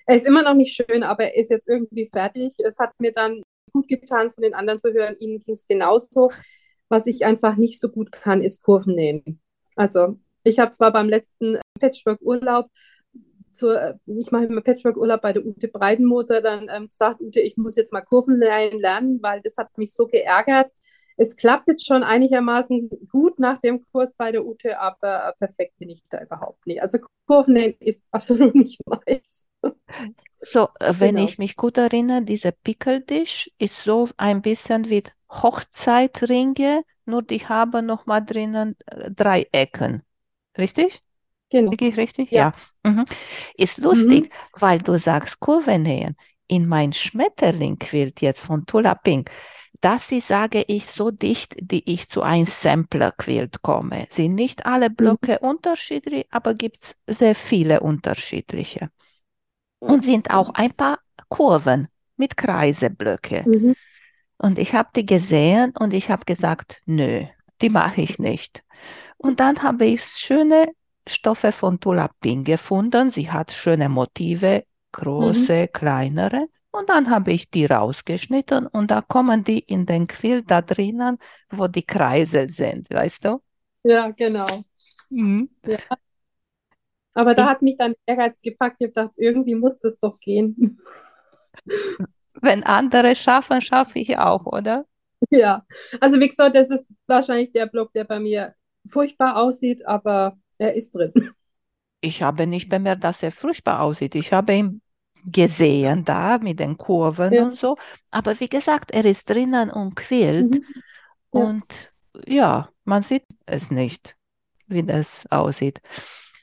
er 0.06 0.16
ist 0.16 0.26
immer 0.26 0.42
noch 0.42 0.54
nicht 0.54 0.74
schön, 0.74 1.02
aber 1.02 1.24
er 1.24 1.36
ist 1.36 1.50
jetzt 1.50 1.68
irgendwie 1.68 2.08
fertig. 2.12 2.54
Es 2.64 2.78
hat 2.78 2.92
mir 2.98 3.12
dann 3.12 3.42
gut 3.72 3.88
getan, 3.88 4.32
von 4.32 4.42
den 4.42 4.54
anderen 4.54 4.78
zu 4.78 4.92
hören, 4.92 5.16
ihnen 5.18 5.40
ging 5.40 5.54
es 5.54 5.66
genauso. 5.66 6.30
Was 6.88 7.06
ich 7.06 7.24
einfach 7.24 7.56
nicht 7.56 7.80
so 7.80 7.88
gut 7.88 8.12
kann, 8.12 8.40
ist 8.40 8.62
Kurven 8.62 8.94
nähen. 8.94 9.40
Also 9.76 10.18
ich 10.44 10.58
habe 10.58 10.70
zwar 10.70 10.92
beim 10.92 11.08
letzten 11.08 11.58
Patchwork-Urlaub 11.80 12.68
zur, 13.54 13.98
ich 14.06 14.30
mache 14.30 14.46
immer 14.46 14.60
Patchwork-Urlaub 14.60 15.20
bei 15.20 15.32
der 15.32 15.44
Ute 15.44 15.68
Breitenmoser, 15.68 16.40
dann 16.40 16.68
ähm, 16.70 16.86
gesagt, 16.86 17.20
Ute, 17.20 17.40
ich 17.40 17.56
muss 17.56 17.76
jetzt 17.76 17.92
mal 17.92 18.02
Kurven 18.02 18.36
lernen, 18.36 19.22
weil 19.22 19.40
das 19.42 19.56
hat 19.56 19.76
mich 19.78 19.92
so 19.94 20.06
geärgert. 20.06 20.70
Es 21.16 21.36
klappt 21.36 21.68
jetzt 21.68 21.86
schon 21.86 22.02
einigermaßen 22.02 22.90
gut 23.08 23.38
nach 23.38 23.58
dem 23.58 23.84
Kurs 23.92 24.16
bei 24.16 24.32
der 24.32 24.44
Ute, 24.44 24.80
aber 24.80 25.32
perfekt 25.38 25.76
bin 25.78 25.88
ich 25.88 26.02
da 26.10 26.20
überhaupt 26.20 26.66
nicht. 26.66 26.82
Also 26.82 26.98
Kurven 27.26 27.56
ist 27.78 28.04
absolut 28.10 28.54
nicht 28.54 28.80
meins. 28.86 29.46
So, 30.40 30.68
äh, 30.80 30.94
wenn 30.98 31.14
genau. 31.14 31.28
ich 31.28 31.38
mich 31.38 31.56
gut 31.56 31.78
erinnere, 31.78 32.22
dieser 32.22 32.50
Pickeldish 32.52 33.50
ist 33.58 33.84
so 33.84 34.08
ein 34.16 34.42
bisschen 34.42 34.90
wie 34.90 35.04
Hochzeitringe, 35.30 36.84
nur 37.06 37.22
die 37.22 37.46
haben 37.46 37.86
noch 37.86 38.06
mal 38.06 38.20
drinnen 38.20 38.76
äh, 38.86 39.10
drei 39.10 39.46
Ecken. 39.52 40.02
Richtig? 40.58 41.03
Genau. 41.54 41.70
Liege 41.70 41.96
richtig? 41.96 42.32
Ja. 42.32 42.52
ja. 42.84 42.90
Mhm. 42.90 43.04
Ist 43.56 43.78
lustig, 43.78 44.24
mhm. 44.24 44.60
weil 44.60 44.80
du 44.80 44.98
sagst 44.98 45.38
Kurve 45.38 45.78
nähen. 45.78 46.16
In 46.48 46.66
mein 46.66 46.92
Schmetterlingquilt 46.92 48.20
jetzt 48.20 48.42
von 48.42 48.66
Tula 48.66 48.96
Pink, 48.96 49.30
das 49.80 50.10
ist, 50.10 50.26
sage 50.28 50.64
ich, 50.66 50.86
so 50.86 51.12
dicht, 51.12 51.54
die 51.60 51.88
ich 51.90 52.08
zu 52.08 52.22
einem 52.22 52.46
Sampler-Quilt 52.46 53.62
komme. 53.62 54.06
Sind 54.10 54.34
nicht 54.34 54.66
alle 54.66 54.90
mhm. 54.90 54.96
Blöcke 54.96 55.38
mhm. 55.40 55.48
unterschiedlich, 55.48 56.26
aber 56.30 56.54
gibt 56.54 56.82
es 56.82 56.96
sehr 57.06 57.36
viele 57.36 57.80
unterschiedliche. 57.80 58.90
Und 59.78 60.04
sind 60.04 60.30
auch 60.32 60.50
ein 60.50 60.72
paar 60.72 60.98
Kurven 61.28 61.86
mit 62.16 62.36
Kreiseblöcke. 62.36 63.44
Mhm. 63.46 63.76
Und 64.38 64.58
ich 64.58 64.74
habe 64.74 64.88
die 64.96 65.06
gesehen 65.06 65.72
und 65.78 65.94
ich 65.94 66.10
habe 66.10 66.24
gesagt, 66.24 66.82
nö, 66.84 67.24
die 67.62 67.70
mache 67.70 68.00
ich 68.00 68.18
nicht. 68.18 68.64
Und 69.18 69.38
dann 69.38 69.62
habe 69.62 69.84
ich 69.84 70.02
schöne 70.02 70.72
Stoffe 71.06 71.52
von 71.52 71.80
Tulapin 71.80 72.44
gefunden. 72.44 73.10
Sie 73.10 73.30
hat 73.30 73.52
schöne 73.52 73.88
Motive, 73.88 74.64
große, 74.92 75.62
mhm. 75.62 75.72
kleinere. 75.72 76.46
Und 76.70 76.88
dann 76.88 77.08
habe 77.08 77.32
ich 77.32 77.50
die 77.50 77.66
rausgeschnitten 77.66 78.66
und 78.66 78.90
da 78.90 79.00
kommen 79.00 79.44
die 79.44 79.60
in 79.60 79.86
den 79.86 80.08
Quilt 80.08 80.50
da 80.50 80.60
drinnen, 80.60 81.18
wo 81.50 81.68
die 81.68 81.84
Kreisel 81.84 82.50
sind, 82.50 82.90
weißt 82.90 83.24
du? 83.24 83.40
Ja, 83.84 84.10
genau. 84.10 84.48
Mhm. 85.10 85.50
Ja. 85.64 85.78
Aber 87.14 87.34
da 87.34 87.48
hat 87.48 87.62
mich 87.62 87.76
dann 87.76 87.94
Ehrgeiz 88.06 88.40
gepackt. 88.40 88.78
Ich 88.80 88.86
habe 88.86 88.92
gedacht, 88.92 89.14
irgendwie 89.16 89.54
muss 89.54 89.78
das 89.78 89.98
doch 89.98 90.18
gehen. 90.18 90.80
Wenn 92.40 92.64
andere 92.64 93.14
schaffen, 93.14 93.60
schaffe 93.60 94.00
ich 94.00 94.18
auch, 94.18 94.44
oder? 94.46 94.84
Ja, 95.30 95.64
also 96.00 96.18
wie 96.20 96.26
gesagt, 96.26 96.56
das 96.56 96.70
ist 96.70 96.92
wahrscheinlich 97.06 97.52
der 97.52 97.66
Block, 97.66 97.92
der 97.92 98.04
bei 98.04 98.18
mir 98.18 98.54
furchtbar 98.86 99.36
aussieht, 99.36 99.86
aber 99.86 100.36
er 100.58 100.74
ist 100.74 100.94
drin. 100.94 101.12
Ich 102.00 102.22
habe 102.22 102.46
nicht 102.46 102.68
bemerkt, 102.68 103.04
dass 103.04 103.22
er 103.22 103.32
furchtbar 103.32 103.80
aussieht. 103.80 104.14
Ich 104.14 104.32
habe 104.32 104.54
ihn 104.54 104.82
gesehen 105.24 106.04
da 106.04 106.38
mit 106.38 106.60
den 106.60 106.76
Kurven 106.76 107.32
ja. 107.32 107.44
und 107.44 107.58
so. 107.58 107.76
Aber 108.10 108.38
wie 108.40 108.48
gesagt, 108.48 108.90
er 108.90 109.04
ist 109.04 109.28
drinnen 109.28 109.70
und 109.70 109.96
quillt. 109.96 110.54
Mhm. 110.54 110.64
Ja. 111.32 111.40
Und 111.40 111.92
ja, 112.26 112.68
man 112.84 113.02
sieht 113.02 113.24
es 113.46 113.70
nicht, 113.70 114.16
wie 114.66 114.82
das 114.82 115.26
aussieht. 115.30 115.80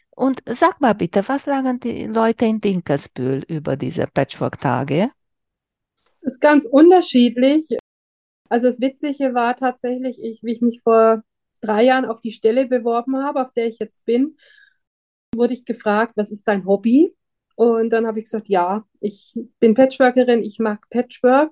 Und 0.09 0.41
sag 0.45 0.81
mal 0.81 0.93
bitte, 0.93 1.27
was 1.27 1.45
sagen 1.45 1.79
die 1.79 2.05
Leute 2.05 2.45
in 2.45 2.59
Dinkelsbühl 2.59 3.43
über 3.47 3.77
diese 3.77 4.07
Patchwork-Tage? 4.07 5.11
Ist 6.21 6.41
ganz 6.41 6.67
unterschiedlich. 6.67 7.77
Also 8.49 8.67
das 8.67 8.81
Witzige 8.81 9.33
war 9.33 9.55
tatsächlich, 9.55 10.21
ich, 10.21 10.43
wie 10.43 10.51
ich 10.51 10.61
mich 10.61 10.81
vor 10.83 11.23
drei 11.61 11.83
Jahren 11.83 12.05
auf 12.05 12.19
die 12.19 12.31
Stelle 12.31 12.65
beworben 12.65 13.17
habe, 13.23 13.41
auf 13.41 13.53
der 13.53 13.67
ich 13.67 13.79
jetzt 13.79 14.03
bin, 14.05 14.35
wurde 15.35 15.53
ich 15.53 15.65
gefragt, 15.65 16.13
was 16.15 16.31
ist 16.31 16.47
dein 16.47 16.65
Hobby? 16.65 17.15
Und 17.55 17.91
dann 17.91 18.07
habe 18.07 18.19
ich 18.19 18.25
gesagt, 18.25 18.49
ja, 18.49 18.85
ich 18.99 19.33
bin 19.59 19.73
Patchworkerin, 19.75 20.41
ich 20.41 20.59
mag 20.59 20.89
Patchwork. 20.89 21.51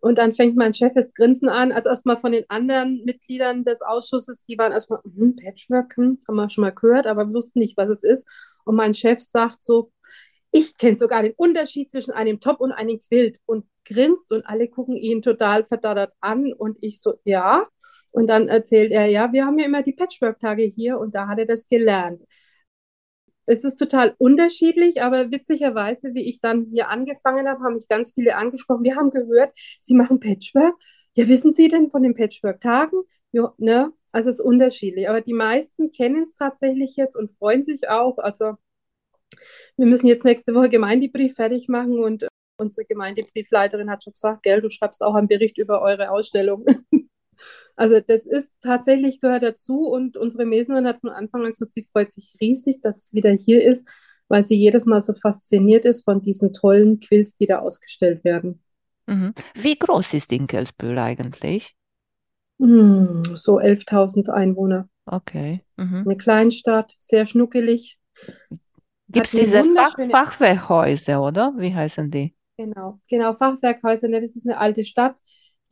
Und 0.00 0.18
dann 0.18 0.32
fängt 0.32 0.56
mein 0.56 0.74
Chef 0.74 0.92
das 0.94 1.12
Grinsen 1.12 1.48
an. 1.48 1.72
Also 1.72 1.88
erstmal 1.88 2.16
von 2.16 2.30
den 2.32 2.44
anderen 2.48 3.04
Mitgliedern 3.04 3.64
des 3.64 3.82
Ausschusses, 3.82 4.44
die 4.44 4.56
waren 4.56 4.72
erstmal, 4.72 5.00
hm, 5.02 5.34
Patchwork, 5.36 5.96
hm, 5.96 6.18
haben 6.28 6.36
wir 6.36 6.48
schon 6.48 6.62
mal 6.62 6.70
gehört, 6.72 7.06
aber 7.06 7.32
wussten 7.32 7.58
nicht, 7.58 7.76
was 7.76 7.88
es 7.88 8.04
ist. 8.04 8.28
Und 8.64 8.76
mein 8.76 8.94
Chef 8.94 9.20
sagt 9.20 9.62
so, 9.62 9.90
ich 10.52 10.76
kenne 10.76 10.96
sogar 10.96 11.22
den 11.22 11.34
Unterschied 11.36 11.90
zwischen 11.90 12.12
einem 12.12 12.40
Top 12.40 12.60
und 12.60 12.72
einem 12.72 12.98
Quilt 13.00 13.38
und 13.44 13.66
grinst 13.84 14.32
und 14.32 14.46
alle 14.46 14.68
gucken 14.68 14.96
ihn 14.96 15.22
total 15.22 15.64
verdattert 15.64 16.12
an 16.20 16.52
und 16.52 16.78
ich 16.80 17.00
so, 17.00 17.14
ja. 17.24 17.66
Und 18.10 18.28
dann 18.28 18.48
erzählt 18.48 18.90
er, 18.90 19.06
ja, 19.06 19.32
wir 19.32 19.44
haben 19.44 19.58
ja 19.58 19.66
immer 19.66 19.82
die 19.82 19.92
Patchwork-Tage 19.92 20.62
hier 20.64 20.98
und 20.98 21.14
da 21.14 21.28
hat 21.28 21.38
er 21.38 21.46
das 21.46 21.66
gelernt. 21.66 22.24
Es 23.46 23.64
ist 23.64 23.76
total 23.76 24.14
unterschiedlich, 24.18 25.02
aber 25.02 25.30
witzigerweise, 25.30 26.12
wie 26.14 26.28
ich 26.28 26.40
dann 26.40 26.66
hier 26.70 26.88
angefangen 26.90 27.48
habe, 27.48 27.64
haben 27.64 27.74
mich 27.74 27.88
ganz 27.88 28.12
viele 28.12 28.36
angesprochen. 28.36 28.84
Wir 28.84 28.96
haben 28.96 29.10
gehört, 29.10 29.52
Sie 29.80 29.94
machen 29.94 30.20
Patchwork. 30.20 30.74
Ja, 31.16 31.28
wissen 31.28 31.52
Sie 31.52 31.68
denn 31.68 31.90
von 31.90 32.02
den 32.02 32.14
Patchwork-Tagen? 32.14 33.02
Ja, 33.32 33.54
ne? 33.56 33.92
Also 34.12 34.30
es 34.30 34.38
ist 34.38 34.44
unterschiedlich. 34.44 35.08
Aber 35.08 35.20
die 35.22 35.32
meisten 35.32 35.90
kennen 35.92 36.22
es 36.24 36.34
tatsächlich 36.34 36.96
jetzt 36.96 37.16
und 37.16 37.30
freuen 37.38 37.64
sich 37.64 37.88
auch. 37.88 38.18
Also 38.18 38.56
wir 39.76 39.86
müssen 39.86 40.06
jetzt 40.06 40.24
nächste 40.24 40.54
Woche 40.54 40.68
Gemeindebrief 40.68 41.34
fertig 41.34 41.68
machen 41.68 41.98
und 41.98 42.26
unsere 42.58 42.84
Gemeindebriefleiterin 42.86 43.90
hat 43.90 44.02
schon 44.02 44.12
gesagt, 44.12 44.42
gell, 44.42 44.60
du 44.60 44.68
schreibst 44.68 45.02
auch 45.02 45.14
einen 45.14 45.28
Bericht 45.28 45.58
über 45.58 45.80
eure 45.80 46.10
Ausstellung. 46.10 46.66
Also 47.76 48.00
das 48.00 48.26
ist 48.26 48.54
tatsächlich 48.60 49.20
gehört 49.20 49.42
dazu 49.42 49.82
und 49.82 50.16
unsere 50.16 50.44
Meserin 50.44 50.86
hat 50.86 51.00
von 51.00 51.10
Anfang 51.10 51.44
an 51.44 51.52
gesagt, 51.52 51.72
sie 51.72 51.88
freut 51.92 52.12
sich 52.12 52.36
riesig, 52.40 52.80
dass 52.82 53.04
es 53.04 53.14
wieder 53.14 53.30
hier 53.30 53.64
ist, 53.64 53.88
weil 54.28 54.42
sie 54.42 54.56
jedes 54.56 54.86
Mal 54.86 55.00
so 55.00 55.14
fasziniert 55.14 55.84
ist 55.84 56.04
von 56.04 56.20
diesen 56.20 56.52
tollen 56.52 57.00
Quills, 57.00 57.34
die 57.36 57.46
da 57.46 57.60
ausgestellt 57.60 58.24
werden. 58.24 58.62
Mhm. 59.06 59.34
Wie 59.54 59.78
groß 59.78 60.14
ist 60.14 60.30
Dinkelsbühl 60.30 60.98
eigentlich? 60.98 61.74
Hm, 62.58 63.22
so 63.34 63.58
11.000 63.58 64.28
Einwohner. 64.30 64.88
Okay. 65.06 65.64
Mhm. 65.76 66.02
Eine 66.04 66.16
Kleinstadt, 66.16 66.94
sehr 66.98 67.24
schnuckelig. 67.24 67.98
Gibt 69.08 69.26
es 69.26 69.32
diese 69.32 69.64
Fach 69.64 69.94
Fachwerkhäuser, 70.10 71.22
oder? 71.22 71.54
Wie 71.56 71.74
heißen 71.74 72.10
die? 72.10 72.34
Genau, 72.58 73.00
genau, 73.08 73.32
Fachwerkhäuser. 73.34 74.08
Das 74.08 74.36
ist 74.36 74.46
eine 74.46 74.58
alte 74.58 74.84
Stadt, 74.84 75.18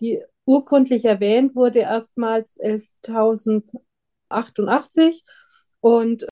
die 0.00 0.22
urkundlich 0.46 1.04
erwähnt 1.04 1.54
wurde 1.54 1.80
erstmals 1.80 2.58
11.088 2.58 5.22
und 5.80 6.26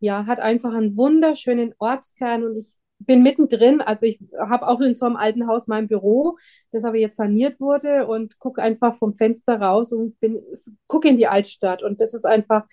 ja, 0.00 0.26
hat 0.26 0.40
einfach 0.40 0.74
einen 0.74 0.96
wunderschönen 0.96 1.74
Ortskern 1.78 2.44
und 2.44 2.56
ich 2.56 2.74
bin 2.98 3.22
mittendrin, 3.22 3.80
also 3.80 4.06
ich 4.06 4.20
habe 4.38 4.68
auch 4.68 4.80
in 4.80 4.94
so 4.94 5.06
einem 5.06 5.16
alten 5.16 5.46
Haus 5.46 5.68
mein 5.68 5.88
Büro, 5.88 6.36
das 6.70 6.84
aber 6.84 6.96
jetzt 6.96 7.16
saniert 7.16 7.60
wurde 7.60 8.06
und 8.06 8.38
gucke 8.38 8.62
einfach 8.62 8.94
vom 8.94 9.16
Fenster 9.16 9.60
raus 9.60 9.92
und 9.92 10.18
bin 10.20 10.40
gucke 10.86 11.08
in 11.08 11.16
die 11.16 11.26
Altstadt 11.26 11.82
und 11.82 12.00
das 12.00 12.14
ist 12.14 12.24
einfach, 12.24 12.64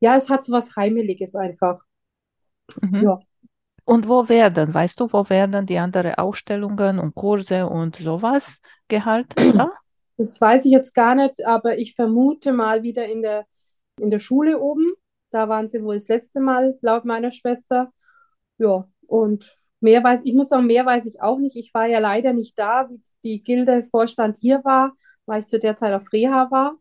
ja, 0.00 0.16
es 0.16 0.30
hat 0.30 0.44
so 0.44 0.52
was 0.52 0.76
Heimeliges 0.76 1.34
einfach. 1.34 1.80
Mhm. 2.80 3.02
Ja. 3.02 3.20
Und 3.84 4.08
wo 4.08 4.28
werden, 4.28 4.74
weißt 4.74 5.00
du, 5.00 5.12
wo 5.12 5.28
werden 5.30 5.66
die 5.66 5.78
anderen 5.78 6.14
Ausstellungen 6.14 6.98
und 6.98 7.14
Kurse 7.14 7.66
und 7.66 7.96
sowas 7.96 8.60
gehalten? 8.88 9.56
Ja? 9.56 9.72
Das 10.18 10.40
weiß 10.40 10.64
ich 10.64 10.72
jetzt 10.72 10.94
gar 10.94 11.14
nicht, 11.14 11.46
aber 11.46 11.78
ich 11.78 11.94
vermute 11.94 12.52
mal 12.52 12.82
wieder 12.82 13.06
in 13.06 13.22
der, 13.22 13.46
in 14.00 14.10
der 14.10 14.18
Schule 14.18 14.60
oben. 14.60 14.92
Da 15.30 15.48
waren 15.48 15.68
sie 15.68 15.82
wohl 15.82 15.94
das 15.94 16.08
letzte 16.08 16.40
Mal, 16.40 16.76
laut 16.82 17.04
meiner 17.04 17.30
Schwester. 17.30 17.92
Ja, 18.58 18.88
und 19.06 19.58
mehr 19.80 20.02
weiß 20.02 20.22
ich, 20.24 20.34
muss 20.34 20.48
sagen, 20.48 20.66
mehr 20.66 20.84
weiß 20.86 21.06
ich 21.06 21.22
auch 21.22 21.38
nicht. 21.38 21.56
Ich 21.56 21.72
war 21.72 21.86
ja 21.86 22.00
leider 22.00 22.32
nicht 22.32 22.58
da, 22.58 22.88
wie 22.90 23.00
die 23.22 23.42
Gilde-Vorstand 23.42 24.36
hier 24.36 24.64
war, 24.64 24.94
weil 25.26 25.40
ich 25.40 25.46
zu 25.48 25.60
der 25.60 25.76
Zeit 25.76 25.94
auf 25.94 26.12
Reha 26.12 26.50
war. 26.50 26.76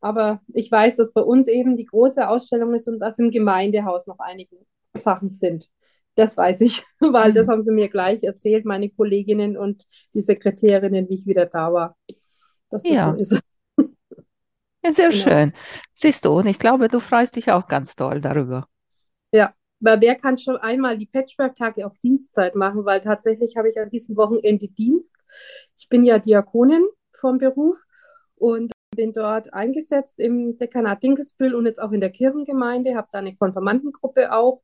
Aber 0.00 0.40
ich 0.54 0.70
weiß, 0.70 0.96
dass 0.96 1.12
bei 1.12 1.22
uns 1.22 1.48
eben 1.48 1.76
die 1.76 1.84
große 1.86 2.28
Ausstellung 2.28 2.74
ist 2.74 2.88
und 2.88 3.00
dass 3.00 3.18
im 3.18 3.30
Gemeindehaus 3.30 4.06
noch 4.06 4.20
einige 4.20 4.56
Sachen 4.94 5.28
sind. 5.28 5.68
Das 6.14 6.36
weiß 6.36 6.62
ich, 6.62 6.82
weil 7.00 7.32
das 7.32 7.48
mhm. 7.48 7.52
haben 7.52 7.64
sie 7.64 7.72
mir 7.72 7.88
gleich 7.90 8.22
erzählt, 8.22 8.64
meine 8.64 8.90
Kolleginnen 8.90 9.56
und 9.58 9.84
die 10.14 10.20
Sekretärinnen, 10.20 11.08
wie 11.10 11.14
ich 11.14 11.26
wieder 11.26 11.46
da 11.46 11.72
war 11.72 11.96
dass 12.70 12.82
das 12.82 12.92
ja. 12.92 13.12
so 13.12 13.20
ist. 13.20 13.40
Ja, 14.84 14.92
sehr 14.92 15.10
genau. 15.10 15.22
schön. 15.22 15.52
Siehst 15.92 16.24
du, 16.24 16.30
und 16.38 16.46
ich 16.46 16.60
glaube, 16.60 16.86
du 16.86 17.00
freust 17.00 17.34
dich 17.34 17.50
auch 17.50 17.66
ganz 17.66 17.96
toll 17.96 18.20
darüber. 18.20 18.68
Ja, 19.32 19.52
weil 19.80 20.00
wer 20.00 20.14
kann 20.14 20.38
schon 20.38 20.56
einmal 20.56 20.96
die 20.96 21.06
Patchwork-Tage 21.06 21.84
auf 21.84 21.98
Dienstzeit 21.98 22.54
machen, 22.54 22.84
weil 22.84 23.00
tatsächlich 23.00 23.56
habe 23.56 23.68
ich 23.68 23.78
an 23.78 23.90
diesem 23.90 24.16
Wochenende 24.16 24.68
Dienst. 24.68 25.16
Ich 25.76 25.88
bin 25.88 26.04
ja 26.04 26.20
Diakonin 26.20 26.86
vom 27.12 27.38
Beruf 27.38 27.82
und 28.36 28.72
bin 28.94 29.12
dort 29.12 29.52
eingesetzt 29.52 30.20
im 30.20 30.56
Dekanat 30.56 31.02
Dinkelsbühl 31.02 31.54
und 31.54 31.66
jetzt 31.66 31.80
auch 31.80 31.92
in 31.92 32.00
der 32.00 32.10
Kirchengemeinde, 32.10 32.96
habe 32.96 33.08
da 33.12 33.18
eine 33.18 33.34
Konfirmandengruppe 33.34 34.32
auch 34.32 34.62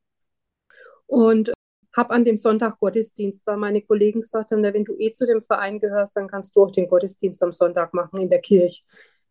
und 1.07 1.53
habe 1.97 2.11
an 2.11 2.25
dem 2.25 2.37
Sonntag 2.37 2.79
Gottesdienst, 2.81 3.47
weil 3.47 3.57
meine 3.57 3.83
Kollegen 3.83 4.21
gesagt 4.21 4.51
haben, 4.51 4.63
wenn 4.63 4.85
du 4.85 4.97
eh 4.99 5.13
zu 5.13 5.27
dem 5.27 5.41
Verein 5.41 5.81
gehörst, 5.81 6.17
dann 6.17 6.29
kannst 6.29 6.57
du 6.57 6.65
auch 6.65 6.71
den 6.71 6.89
Gottesdienst 6.89 7.43
am 7.43 7.53
Sonntag 7.53 7.95
machen 7.95 8.21
in 8.21 8.29
der 8.29 8.41
Kirche. 8.41 8.83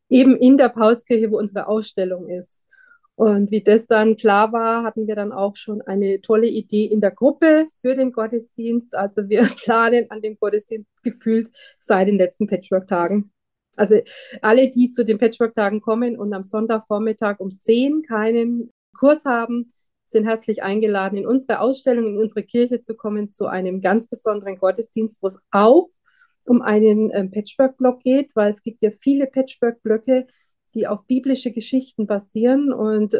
Eben 0.09 0.35
in 0.37 0.57
der 0.57 0.69
Paulskirche, 0.69 1.31
wo 1.31 1.37
unsere 1.37 1.67
Ausstellung 1.67 2.29
ist. 2.29 2.61
Und 3.15 3.51
wie 3.51 3.61
das 3.61 3.85
dann 3.85 4.15
klar 4.15 4.51
war, 4.53 4.83
hatten 4.83 5.07
wir 5.07 5.15
dann 5.15 5.31
auch 5.31 5.55
schon 5.55 5.81
eine 5.83 6.19
tolle 6.21 6.47
Idee 6.47 6.85
in 6.85 6.99
der 6.99 7.11
Gruppe 7.11 7.67
für 7.79 7.93
den 7.93 8.11
Gottesdienst. 8.11 8.95
Also 8.95 9.29
wir 9.29 9.43
planen 9.63 10.09
an 10.09 10.21
dem 10.21 10.37
Gottesdienst 10.39 10.89
gefühlt 11.03 11.49
seit 11.77 12.07
den 12.07 12.17
letzten 12.17 12.47
Patchwork-Tagen. 12.47 13.31
Also 13.75 13.99
alle, 14.41 14.69
die 14.69 14.91
zu 14.91 15.05
den 15.05 15.17
Patchwork-Tagen 15.17 15.81
kommen 15.81 16.17
und 16.17 16.33
am 16.33 16.43
Sonntagvormittag 16.43 17.39
um 17.39 17.57
10 17.57 18.03
keinen 18.03 18.71
Kurs 18.97 19.25
haben, 19.25 19.67
sind 20.05 20.25
herzlich 20.25 20.63
eingeladen, 20.63 21.17
in 21.17 21.27
unsere 21.27 21.59
Ausstellung, 21.59 22.07
in 22.07 22.17
unsere 22.17 22.43
Kirche 22.43 22.81
zu 22.81 22.95
kommen, 22.95 23.31
zu 23.31 23.47
einem 23.47 23.81
ganz 23.81 24.07
besonderen 24.07 24.57
Gottesdienst, 24.57 25.21
wo 25.21 25.27
es 25.27 25.39
auch 25.51 25.89
um 26.45 26.61
einen 26.61 27.09
äh, 27.11 27.25
Patchwork-Block 27.27 28.01
geht, 28.01 28.35
weil 28.35 28.49
es 28.49 28.61
gibt 28.61 28.81
ja 28.81 28.91
viele 28.91 29.27
Patchwork-Blöcke, 29.27 30.27
die 30.73 30.87
auf 30.87 31.05
biblische 31.07 31.51
Geschichten 31.51 32.07
basieren. 32.07 32.73
Und 32.73 33.15
äh, 33.15 33.19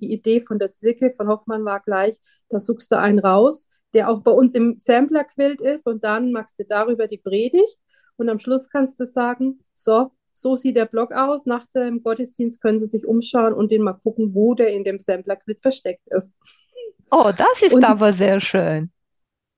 die 0.00 0.12
Idee 0.12 0.40
von 0.40 0.58
der 0.58 0.68
Silke 0.68 1.12
von 1.16 1.28
Hoffmann 1.28 1.64
war 1.64 1.80
gleich, 1.80 2.18
da 2.48 2.58
suchst 2.58 2.90
du 2.90 2.98
einen 2.98 3.20
raus, 3.20 3.68
der 3.94 4.10
auch 4.10 4.22
bei 4.22 4.32
uns 4.32 4.54
im 4.54 4.76
Sampler-Quilt 4.76 5.60
ist 5.60 5.86
und 5.86 6.04
dann 6.04 6.32
machst 6.32 6.58
du 6.58 6.64
darüber 6.64 7.06
die 7.06 7.18
Predigt 7.18 7.78
und 8.16 8.28
am 8.28 8.38
Schluss 8.38 8.68
kannst 8.70 8.98
du 9.00 9.06
sagen, 9.06 9.60
so, 9.72 10.10
so 10.34 10.56
sieht 10.56 10.76
der 10.76 10.86
Blog 10.86 11.12
aus. 11.12 11.46
Nach 11.46 11.66
dem 11.68 12.02
Gottesdienst 12.02 12.60
können 12.60 12.78
Sie 12.78 12.86
sich 12.86 13.06
umschauen 13.06 13.54
und 13.54 13.70
den 13.70 13.82
mal 13.82 13.94
gucken, 13.94 14.34
wo 14.34 14.54
der 14.54 14.68
in 14.68 14.84
dem 14.84 14.98
Sampler-Quilt 14.98 15.62
versteckt 15.62 16.06
ist. 16.06 16.36
Oh, 17.10 17.30
das 17.36 17.62
ist 17.62 17.74
und, 17.74 17.84
aber 17.84 18.12
sehr 18.12 18.40
schön. 18.40 18.90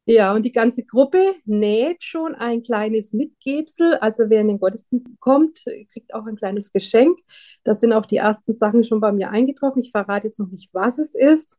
Ja, 0.09 0.35
und 0.35 0.45
die 0.45 0.52
ganze 0.52 0.85
Gruppe 0.85 1.35
näht 1.47 2.04
schon 2.04 2.37
ein 2.37 2.62
kleines 2.62 3.12
Mitgebsel. 3.12 3.95
Also 3.95 4.25
wer 4.28 4.42
in 4.42 4.49
den 4.49 4.61
Gottesdienst 4.61 5.06
kommt, 5.18 5.64
kriegt 5.92 6.14
auch 6.14 6.26
ein 6.26 6.37
kleines 6.37 6.73
Geschenk. 6.73 7.18
Da 7.64 7.75
sind 7.75 7.92
auch 7.92 8.06
die 8.06 8.18
ersten 8.18 8.54
Sachen 8.54 8.85
schon 8.85 9.00
bei 9.00 9.11
mir 9.11 9.30
eingetroffen. 9.30 9.83
Ich 9.83 9.90
verrate 9.90 10.28
jetzt 10.28 10.38
noch 10.38 10.50
nicht, 10.50 10.68
was 10.73 10.99
es 10.99 11.16
ist. 11.16 11.59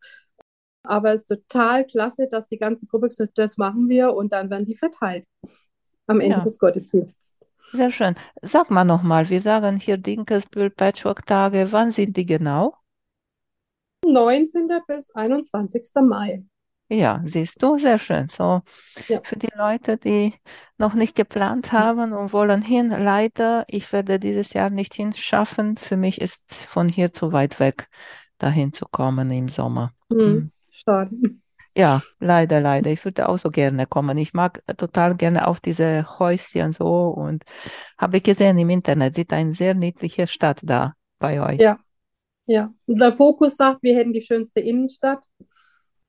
Aber 0.83 1.13
es 1.13 1.23
ist 1.23 1.27
total 1.27 1.85
klasse, 1.85 2.27
dass 2.29 2.47
die 2.47 2.57
ganze 2.57 2.85
Gruppe 2.85 3.09
gesagt 3.09 3.31
hat, 3.31 3.37
das 3.37 3.57
machen 3.57 3.89
wir 3.89 4.13
und 4.13 4.31
dann 4.31 4.49
werden 4.49 4.65
die 4.65 4.75
verteilt 4.75 5.25
am 6.05 6.21
Ende 6.21 6.37
ja. 6.37 6.43
des 6.43 6.57
Gottesdienstes. 6.57 7.37
Sehr 7.71 7.91
schön. 7.91 8.15
Sag 8.41 8.71
mal 8.71 8.83
nochmal, 8.83 9.29
wir 9.29 9.39
sagen 9.39 9.77
hier 9.79 9.97
Dinkelsbühl 9.97 10.69
Patchwork-Tage. 10.69 11.71
Wann 11.71 11.91
sind 11.91 12.17
die 12.17 12.25
genau? 12.25 12.75
19. 14.05 14.81
bis 14.87 15.09
21. 15.15 16.01
Mai. 16.01 16.43
Ja, 16.89 17.21
siehst 17.25 17.61
du, 17.61 17.77
sehr 17.77 17.97
schön. 17.99 18.29
So 18.29 18.61
Ja. 19.07 19.21
für 19.23 19.35
die 19.37 19.49
Leute, 19.55 19.97
die 19.97 20.33
noch 20.77 20.93
nicht 20.93 21.15
geplant 21.15 21.71
haben 21.73 22.13
und 22.13 22.33
wollen 22.33 22.61
hin, 22.61 22.89
leider, 22.91 23.65
ich 23.67 23.91
werde 23.91 24.19
dieses 24.19 24.53
Jahr 24.53 24.69
nicht 24.69 24.93
hinschaffen. 24.93 25.77
Für 25.77 25.97
mich 25.97 26.21
ist 26.21 26.53
von 26.53 26.87
hier 26.89 27.11
zu 27.13 27.33
weit 27.33 27.59
weg, 27.59 27.89
dahin 28.37 28.73
zu 28.73 28.85
kommen 28.89 29.31
im 29.31 29.49
Sommer. 29.49 29.93
Hm, 30.09 30.19
Hm. 30.25 30.51
schade. 30.71 31.11
Ja, 31.77 32.01
leider, 32.19 32.59
leider. 32.59 32.89
Ich 32.89 33.05
würde 33.05 33.29
auch 33.29 33.37
so 33.37 33.51
gerne 33.51 33.85
kommen. 33.85 34.17
Ich 34.17 34.33
mag 34.33 34.63
total 34.77 35.15
gerne 35.15 35.47
auch 35.47 35.59
diese 35.59 36.19
Häuschen 36.19 36.71
so 36.71 37.09
und 37.09 37.43
habe 37.97 38.19
gesehen 38.19 38.57
im 38.57 38.69
Internet, 38.69 39.15
sieht 39.15 39.31
eine 39.31 39.53
sehr 39.53 39.75
niedliche 39.75 40.25
Stadt 40.25 40.59
da 40.63 40.93
bei 41.19 41.41
euch. 41.41 41.59
Ja, 41.59 41.79
ja. 42.47 42.73
Und 42.87 42.99
der 42.99 43.11
Fokus 43.11 43.55
sagt, 43.57 43.83
wir 43.83 43.95
hätten 43.95 44.13
die 44.13 44.21
schönste 44.21 44.59
Innenstadt. 44.59 45.25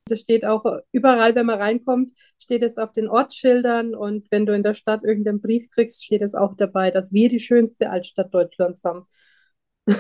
Das 0.07 0.21
steht 0.21 0.47
auch 0.47 0.65
überall, 0.91 1.35
wenn 1.35 1.45
man 1.45 1.61
reinkommt, 1.61 2.13
steht 2.39 2.63
es 2.63 2.79
auf 2.79 2.93
den 2.93 3.09
Ortsschildern 3.09 3.95
und 3.95 4.27
wenn 4.31 4.47
du 4.47 4.55
in 4.55 4.63
der 4.63 4.73
Stadt 4.73 5.05
irgendeinen 5.05 5.43
Brief 5.43 5.69
kriegst, 5.71 6.03
steht 6.03 6.23
es 6.23 6.35
auch 6.35 6.55
dabei, 6.57 6.91
dass 6.91 7.13
wir 7.13 7.29
die 7.29 7.41
schönste 7.41 7.91
Altstadt 7.91 8.33
Deutschlands 8.33 8.85
haben. 8.85 9.07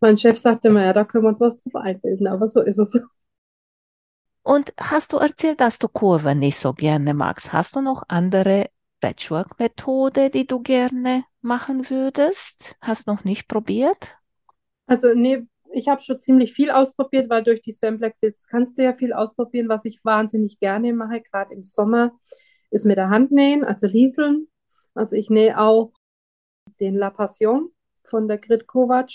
Mein 0.00 0.16
Chef 0.16 0.36
sagte 0.36 0.68
immer, 0.68 0.84
ja, 0.84 0.92
da 0.92 1.04
können 1.04 1.24
wir 1.24 1.28
uns 1.28 1.40
was 1.40 1.56
drauf 1.56 1.74
einbilden, 1.74 2.28
aber 2.28 2.46
so 2.48 2.60
ist 2.60 2.78
es. 2.78 3.00
Und 4.42 4.72
hast 4.78 5.12
du 5.12 5.18
erzählt, 5.18 5.60
dass 5.60 5.78
du 5.78 5.88
Kurven 5.88 6.38
nicht 6.38 6.58
so 6.58 6.72
gerne 6.72 7.14
magst? 7.14 7.52
Hast 7.52 7.76
du 7.76 7.80
noch 7.80 8.04
andere 8.08 8.70
Patchwork-Methode, 9.00 10.30
die 10.30 10.46
du 10.46 10.60
gerne 10.60 11.24
machen 11.42 11.88
würdest? 11.90 12.76
Hast 12.80 13.06
du 13.06 13.12
noch 13.12 13.24
nicht 13.24 13.48
probiert? 13.48 14.16
Also, 14.86 15.14
nee, 15.14 15.46
ich 15.72 15.88
habe 15.88 16.02
schon 16.02 16.18
ziemlich 16.18 16.52
viel 16.52 16.70
ausprobiert, 16.70 17.30
weil 17.30 17.42
durch 17.42 17.60
die 17.60 17.72
Sampler 17.72 18.10
Quilts 18.10 18.46
kannst 18.46 18.78
du 18.78 18.82
ja 18.82 18.92
viel 18.92 19.12
ausprobieren. 19.12 19.68
Was 19.68 19.84
ich 19.84 20.04
wahnsinnig 20.04 20.58
gerne 20.58 20.92
mache, 20.92 21.20
gerade 21.20 21.54
im 21.54 21.62
Sommer, 21.62 22.12
ist 22.70 22.86
mit 22.86 22.96
der 22.96 23.10
Hand 23.10 23.32
nähen, 23.32 23.64
also 23.64 23.86
lieseln. 23.86 24.48
Also 24.94 25.16
ich 25.16 25.30
nähe 25.30 25.58
auch 25.58 25.92
den 26.80 26.96
La 26.96 27.10
Passion 27.10 27.70
von 28.04 28.28
der 28.28 28.38
Grit 28.38 28.66
Kovac. 28.66 29.10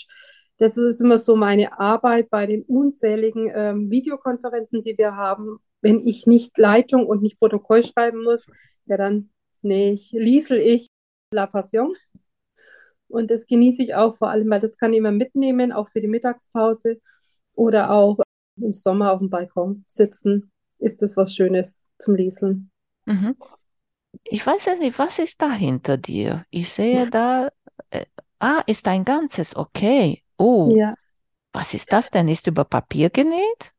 Das 0.58 0.76
ist 0.76 1.00
immer 1.00 1.18
so 1.18 1.36
meine 1.36 1.78
Arbeit 1.78 2.30
bei 2.30 2.46
den 2.46 2.62
unzähligen 2.62 3.50
ähm, 3.54 3.90
Videokonferenzen, 3.90 4.82
die 4.82 4.96
wir 4.96 5.16
haben. 5.16 5.58
Wenn 5.82 6.00
ich 6.00 6.26
nicht 6.26 6.56
Leitung 6.56 7.06
und 7.06 7.22
nicht 7.22 7.38
Protokoll 7.38 7.82
schreiben 7.82 8.24
muss, 8.24 8.46
ja 8.86 8.96
dann 8.96 9.30
nee, 9.62 9.92
ich 9.92 10.12
liesel 10.12 10.58
ich 10.58 10.86
La 11.32 11.46
Passion. 11.46 11.94
Und 13.08 13.30
das 13.30 13.46
genieße 13.46 13.82
ich 13.82 13.94
auch 13.94 14.16
vor 14.16 14.30
allem, 14.30 14.50
weil 14.50 14.60
das 14.60 14.76
kann 14.76 14.92
ich 14.92 14.98
immer 14.98 15.12
mitnehmen, 15.12 15.72
auch 15.72 15.88
für 15.88 16.00
die 16.00 16.08
Mittagspause 16.08 17.00
oder 17.54 17.90
auch 17.90 18.18
im 18.56 18.72
Sommer 18.72 19.12
auf 19.12 19.20
dem 19.20 19.30
Balkon 19.30 19.84
sitzen. 19.86 20.50
Ist 20.78 21.02
das 21.02 21.16
was 21.16 21.34
Schönes 21.34 21.82
zum 21.98 22.14
Lieseln. 22.14 22.70
Mhm. 23.04 23.36
Ich 24.24 24.46
weiß 24.46 24.64
ja 24.66 24.74
nicht, 24.76 24.98
was 24.98 25.18
ist 25.18 25.40
da 25.40 25.52
hinter 25.52 25.96
dir? 25.96 26.44
Ich 26.50 26.72
sehe 26.72 27.08
da, 27.10 27.48
äh, 27.90 28.06
ah, 28.38 28.62
ist 28.66 28.88
ein 28.88 29.04
ganzes, 29.04 29.54
okay. 29.54 30.22
Oh, 30.38 30.76
Ja, 30.76 30.94
was 31.54 31.74
ist 31.74 31.92
das 31.92 32.10
denn? 32.10 32.28
Ist 32.28 32.46
über 32.48 32.64
Papier 32.64 33.10
genäht? 33.10 33.72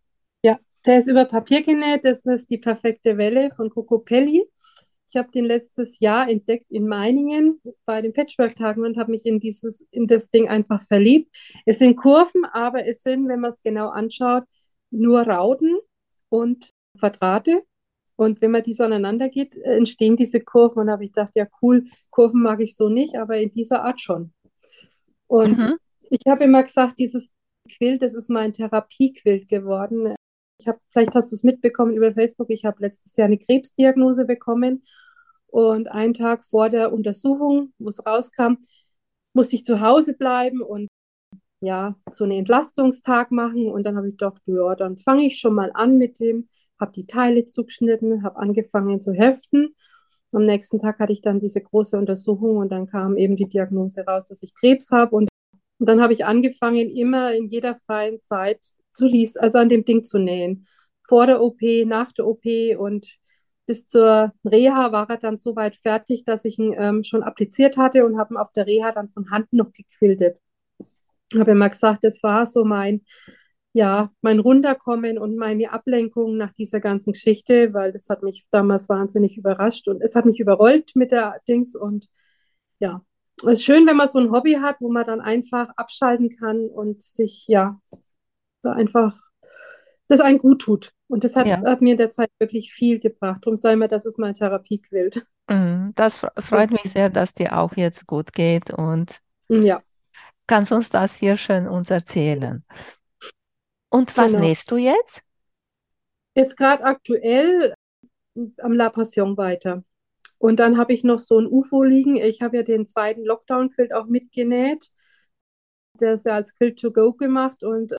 ja, 0.44 0.60
der 0.86 0.98
ist 0.98 1.08
über 1.08 1.26
Papier 1.26 1.62
genäht. 1.64 2.06
Das 2.06 2.26
ist 2.26 2.50
die 2.50 2.58
perfekte 2.58 3.18
Welle 3.18 3.52
von 3.56 3.70
Coco 3.70 4.00
Pelli. 4.00 4.44
Ich 5.10 5.16
habe 5.16 5.32
den 5.32 5.46
letztes 5.46 6.00
Jahr 6.00 6.30
entdeckt 6.30 6.66
in 6.70 6.88
Meiningen 6.88 7.62
bei 7.86 8.02
den 8.02 8.12
Patchwork-Tagen 8.14 8.84
und 8.84 8.98
habe 8.98 9.12
mich 9.12 9.26
in 9.26 9.40
dieses, 9.40 9.82
in 9.92 10.06
das 10.08 10.30
Ding 10.30 10.50
einfach 10.50 10.84
verliebt. 10.88 11.34
Es 11.66 11.80
sind 11.80 11.96
Kurven, 11.96 12.44
aber 12.46 12.86
es 12.86 13.04
sind, 13.04 13.28
wenn 13.30 13.40
man 13.40 13.52
es 13.52 13.62
genau 13.64 13.88
anschaut, 13.90 14.44
nur 14.92 15.22
Rauten 15.22 15.78
und 16.30 16.72
Quadrate. 17.00 17.64
Und 18.18 18.42
wenn 18.42 18.52
man 18.52 18.64
die 18.64 18.74
so 18.74 18.84
aneinander 18.84 19.30
geht, 19.30 19.56
entstehen 19.56 20.18
diese 20.18 20.42
Kurven. 20.42 20.82
Und 20.84 20.90
habe 20.92 21.06
ich 21.06 21.12
gedacht, 21.14 21.36
ja 21.36 21.48
cool, 21.62 21.86
Kurven 22.10 22.42
mag 22.42 22.60
ich 22.60 22.76
so 22.76 22.90
nicht, 22.90 23.16
aber 23.18 23.38
in 23.38 23.54
dieser 23.54 23.84
Art 23.86 24.02
schon. 24.02 24.34
Und 25.28 25.58
Mhm. 25.58 25.78
Ich 26.10 26.22
habe 26.28 26.44
immer 26.44 26.64
gesagt, 26.64 27.00
dieses 27.00 27.32
Quilt, 27.70 28.02
das 28.02 28.16
ist 28.16 28.30
mein 28.30 28.54
Therapiequilt 28.54 29.48
geworden. 29.48 30.16
Ich 30.60 30.68
habe, 30.68 30.80
vielleicht 30.92 31.16
hast 31.16 31.32
du 31.32 31.36
es 31.36 31.44
mitbekommen 31.44 31.94
über 31.94 32.12
Facebook, 32.12 32.50
ich 32.50 32.66
habe 32.66 32.78
letztes 32.82 33.16
Jahr 33.16 33.26
eine 33.26 33.38
Krebsdiagnose 33.38 34.26
bekommen 34.26 34.84
und 35.48 35.90
einen 35.90 36.14
Tag 36.14 36.46
vor 36.46 36.70
der 36.70 36.92
Untersuchung, 36.94 37.74
wo 37.78 37.90
es 37.90 38.06
rauskam, 38.06 38.56
musste 39.34 39.56
ich 39.56 39.66
zu 39.66 39.82
Hause 39.82 40.14
bleiben 40.14 40.62
und 40.62 40.88
ja, 41.62 41.96
so 42.12 42.24
einen 42.24 42.40
Entlastungstag 42.40 43.32
machen 43.32 43.68
und 43.68 43.84
dann 43.84 43.98
habe 43.98 44.08
ich 44.10 44.18
gedacht, 44.18 44.42
ja, 44.46 44.76
dann 44.76 44.98
fange 44.98 45.26
ich 45.26 45.40
schon 45.40 45.54
mal 45.54 45.72
an 45.74 45.98
mit 45.98 46.20
dem, 46.20 46.48
habe 46.80 46.92
die 46.92 47.08
Teile 47.08 47.46
zugeschnitten, 47.46 48.24
habe 48.24 48.38
angefangen 48.38 49.02
zu 49.02 49.14
heften. 49.14 49.76
Am 50.34 50.44
nächsten 50.44 50.80
Tag 50.80 51.00
hatte 51.00 51.14
ich 51.14 51.22
dann 51.22 51.40
diese 51.40 51.62
große 51.62 51.98
Untersuchung 51.98 52.58
und 52.58 52.72
dann 52.72 52.88
kam 52.88 53.16
eben 53.16 53.36
die 53.36 53.48
Diagnose 53.48 54.02
raus, 54.06 54.26
dass 54.26 54.44
ich 54.44 54.54
Krebs 54.54 54.92
habe 54.92 55.16
und, 55.16 55.30
und 55.80 55.88
dann 55.88 56.02
habe 56.02 56.14
ich 56.14 56.26
angefangen, 56.26 56.90
immer 56.90 57.34
in 57.34 57.48
jeder 57.48 57.76
freien 57.76 58.22
Zeit 58.22 58.60
zu 58.94 59.08
liest, 59.08 59.40
also 59.40 59.60
an 59.60 59.70
dem 59.70 59.86
Ding 59.86 60.04
zu 60.04 60.20
nähen. 60.20 60.68
Vor 61.08 61.28
der 61.28 61.42
OP, 61.42 61.62
nach 61.86 62.12
der 62.12 62.28
OP 62.28 62.44
und 62.78 63.18
bis 63.66 63.86
zur 63.86 64.34
Reha 64.46 64.92
war 64.92 65.10
er 65.10 65.18
dann 65.18 65.38
so 65.38 65.56
weit 65.56 65.76
fertig, 65.78 66.24
dass 66.24 66.46
ich 66.46 66.58
ihn 66.58 66.74
ähm, 66.78 67.04
schon 67.04 67.24
appliziert 67.24 67.78
hatte 67.78 68.06
und 68.06 68.18
habe 68.18 68.34
ihn 68.34 68.38
auf 68.38 68.52
der 68.54 68.66
Reha 68.66 68.92
dann 68.92 69.10
von 69.10 69.30
Hand 69.30 69.52
noch 69.54 69.72
gequiltet. 69.72 70.40
Habe 71.38 71.52
immer 71.52 71.70
gesagt, 71.70 72.04
das 72.04 72.24
war 72.24 72.48
so 72.48 72.64
mein, 72.64 73.02
ja, 73.74 74.12
mein 74.22 74.40
Runterkommen 74.40 75.18
und 75.20 75.36
meine 75.38 75.72
Ablenkung 75.72 76.38
nach 76.38 76.52
dieser 76.54 76.80
ganzen 76.80 77.14
Geschichte, 77.14 77.74
weil 77.74 77.92
das 77.92 78.10
hat 78.10 78.24
mich 78.24 78.46
damals 78.52 78.90
wahnsinnig 78.90 79.38
überrascht 79.38 79.88
und 79.88 80.02
es 80.02 80.16
hat 80.16 80.26
mich 80.26 80.40
überrollt 80.40 80.96
mit 80.96 81.12
der 81.12 81.36
Dings 81.48 81.76
und 81.76 82.08
ja, 82.80 83.02
es 83.44 83.60
ist 83.60 83.64
schön, 83.66 83.86
wenn 83.86 83.96
man 83.98 84.08
so 84.08 84.20
ein 84.20 84.32
Hobby 84.32 84.54
hat, 84.54 84.78
wo 84.80 84.90
man 84.92 85.06
dann 85.06 85.22
einfach 85.22 85.70
abschalten 85.76 86.30
kann 86.30 86.68
und 86.68 87.02
sich, 87.02 87.46
ja, 87.48 87.80
da 88.64 88.74
einfach, 88.74 89.16
das 90.08 90.22
einen 90.22 90.38
gut 90.40 90.62
tut. 90.62 90.92
Und 91.08 91.24
das 91.24 91.36
hat, 91.36 91.48
Ja. 91.48 91.62
hat 91.64 91.82
mir 91.82 91.92
in 91.92 91.98
der 91.98 92.10
Zeit 92.10 92.30
wirklich 92.40 92.74
viel 92.74 93.00
gebracht. 93.00 93.42
Darum 93.44 93.56
sei 93.56 93.76
mir, 93.76 93.88
das 93.88 94.06
ist 94.06 94.18
mein 94.20 94.34
Therapiequilt. 94.34 95.26
Mhm. 95.50 95.94
Das 95.96 96.18
fre- 96.18 96.42
freut 96.42 96.72
mich 96.72 96.92
sehr, 96.92 97.10
dass 97.10 97.34
dir 97.34 97.58
auch 97.58 97.74
jetzt 97.78 98.08
gut 98.08 98.34
geht 98.34 98.72
und 98.72 99.22
Ja. 99.50 99.82
Kannst 100.48 100.72
uns 100.72 100.90
das 100.90 101.16
hier 101.16 101.36
schön 101.36 101.68
uns 101.68 101.90
erzählen? 101.90 102.64
Und 103.90 104.16
was 104.18 104.32
Genau. 104.32 104.46
nähst 104.46 104.72
du 104.72 104.78
jetzt? 104.78 105.22
Jetzt 106.36 106.56
gerade 106.58 106.84
aktuell 106.84 107.74
am 108.62 108.74
La 108.74 108.90
Passion 108.90 109.36
weiter. 109.38 109.84
Und 110.40 110.60
dann 110.60 110.78
habe 110.78 110.94
ich 110.94 111.04
noch 111.04 111.20
so 111.20 111.40
ein 111.40 111.48
UFO 111.48 111.84
liegen. 111.84 112.16
Ich 112.18 112.42
habe 112.42 112.58
ja 112.58 112.64
den 112.64 112.86
zweiten 112.86 113.26
Lockdown-Quilt 113.26 113.94
auch 113.94 114.06
mitgenäht. 114.06 114.88
Der 116.00 116.14
ist 116.14 116.26
ja 116.26 116.36
als 116.36 116.56
Quilt 116.56 116.80
to 116.80 116.92
go 116.92 117.14
gemacht. 117.14 117.64
Und 117.64 117.94
äh, 117.94 117.98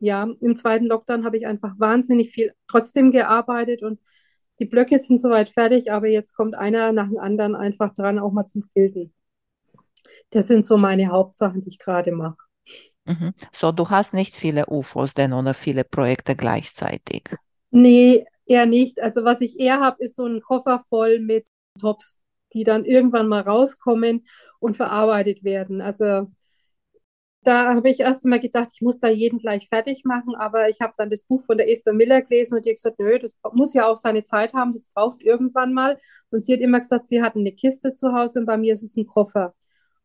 ja, 0.00 0.28
im 0.40 0.56
zweiten 0.56 0.86
Lockdown 0.86 1.24
habe 1.24 1.36
ich 1.36 1.46
einfach 1.46 1.74
wahnsinnig 1.78 2.30
viel 2.30 2.54
trotzdem 2.68 3.10
gearbeitet 3.10 3.82
und 3.82 4.00
die 4.60 4.64
Blöcke 4.64 4.98
sind 4.98 5.20
soweit 5.20 5.50
fertig, 5.50 5.92
aber 5.92 6.08
jetzt 6.08 6.34
kommt 6.34 6.56
einer 6.56 6.92
nach 6.92 7.08
dem 7.08 7.18
anderen 7.18 7.54
einfach 7.54 7.94
dran, 7.94 8.18
auch 8.18 8.32
mal 8.32 8.46
zum 8.46 8.68
Quilten. 8.72 9.14
Das 10.30 10.48
sind 10.48 10.66
so 10.66 10.76
meine 10.76 11.08
Hauptsachen, 11.08 11.60
die 11.60 11.68
ich 11.68 11.78
gerade 11.78 12.12
mache. 12.12 12.36
Mhm. 13.04 13.34
So, 13.52 13.72
du 13.72 13.88
hast 13.88 14.14
nicht 14.14 14.34
viele 14.34 14.66
UFOs 14.66 15.14
denn 15.14 15.32
oder 15.32 15.54
viele 15.54 15.84
Projekte 15.84 16.34
gleichzeitig. 16.34 17.30
Nee, 17.70 18.26
eher 18.46 18.66
nicht. 18.66 19.00
Also 19.00 19.24
was 19.24 19.40
ich 19.40 19.58
eher 19.58 19.80
habe, 19.80 20.02
ist 20.02 20.16
so 20.16 20.26
ein 20.26 20.40
Koffer 20.40 20.82
voll 20.88 21.20
mit 21.20 21.46
Tops, 21.78 22.20
die 22.52 22.64
dann 22.64 22.84
irgendwann 22.84 23.28
mal 23.28 23.40
rauskommen 23.42 24.26
und 24.60 24.76
verarbeitet 24.76 25.44
werden. 25.44 25.80
Also 25.80 26.28
da 27.42 27.74
habe 27.74 27.88
ich 27.88 28.00
erst 28.00 28.24
einmal 28.24 28.40
gedacht, 28.40 28.70
ich 28.74 28.82
muss 28.82 28.98
da 28.98 29.08
jeden 29.08 29.38
gleich 29.38 29.68
fertig 29.68 30.04
machen, 30.04 30.34
aber 30.34 30.68
ich 30.68 30.80
habe 30.80 30.92
dann 30.98 31.08
das 31.08 31.22
Buch 31.22 31.42
von 31.44 31.56
der 31.56 31.70
Esther 31.70 31.92
Miller 31.92 32.20
gelesen 32.22 32.56
und 32.56 32.64
die 32.64 32.70
hat 32.70 32.76
gesagt, 32.76 32.98
nö, 32.98 33.18
das 33.18 33.34
muss 33.52 33.74
ja 33.74 33.86
auch 33.86 33.96
seine 33.96 34.24
Zeit 34.24 34.52
haben, 34.54 34.72
das 34.72 34.86
braucht 34.86 35.22
irgendwann 35.22 35.72
mal. 35.72 35.98
Und 36.30 36.44
sie 36.44 36.54
hat 36.54 36.60
immer 36.60 36.80
gesagt, 36.80 37.06
sie 37.06 37.22
hat 37.22 37.36
eine 37.36 37.52
Kiste 37.52 37.94
zu 37.94 38.12
Hause 38.12 38.40
und 38.40 38.46
bei 38.46 38.56
mir 38.58 38.74
ist 38.74 38.82
es 38.82 38.96
ein 38.96 39.06
Koffer. 39.06 39.54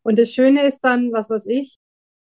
Und 0.03 0.19
das 0.19 0.31
Schöne 0.33 0.65
ist 0.65 0.81
dann, 0.81 1.11
was 1.11 1.29
weiß 1.29 1.47
ich, 1.47 1.75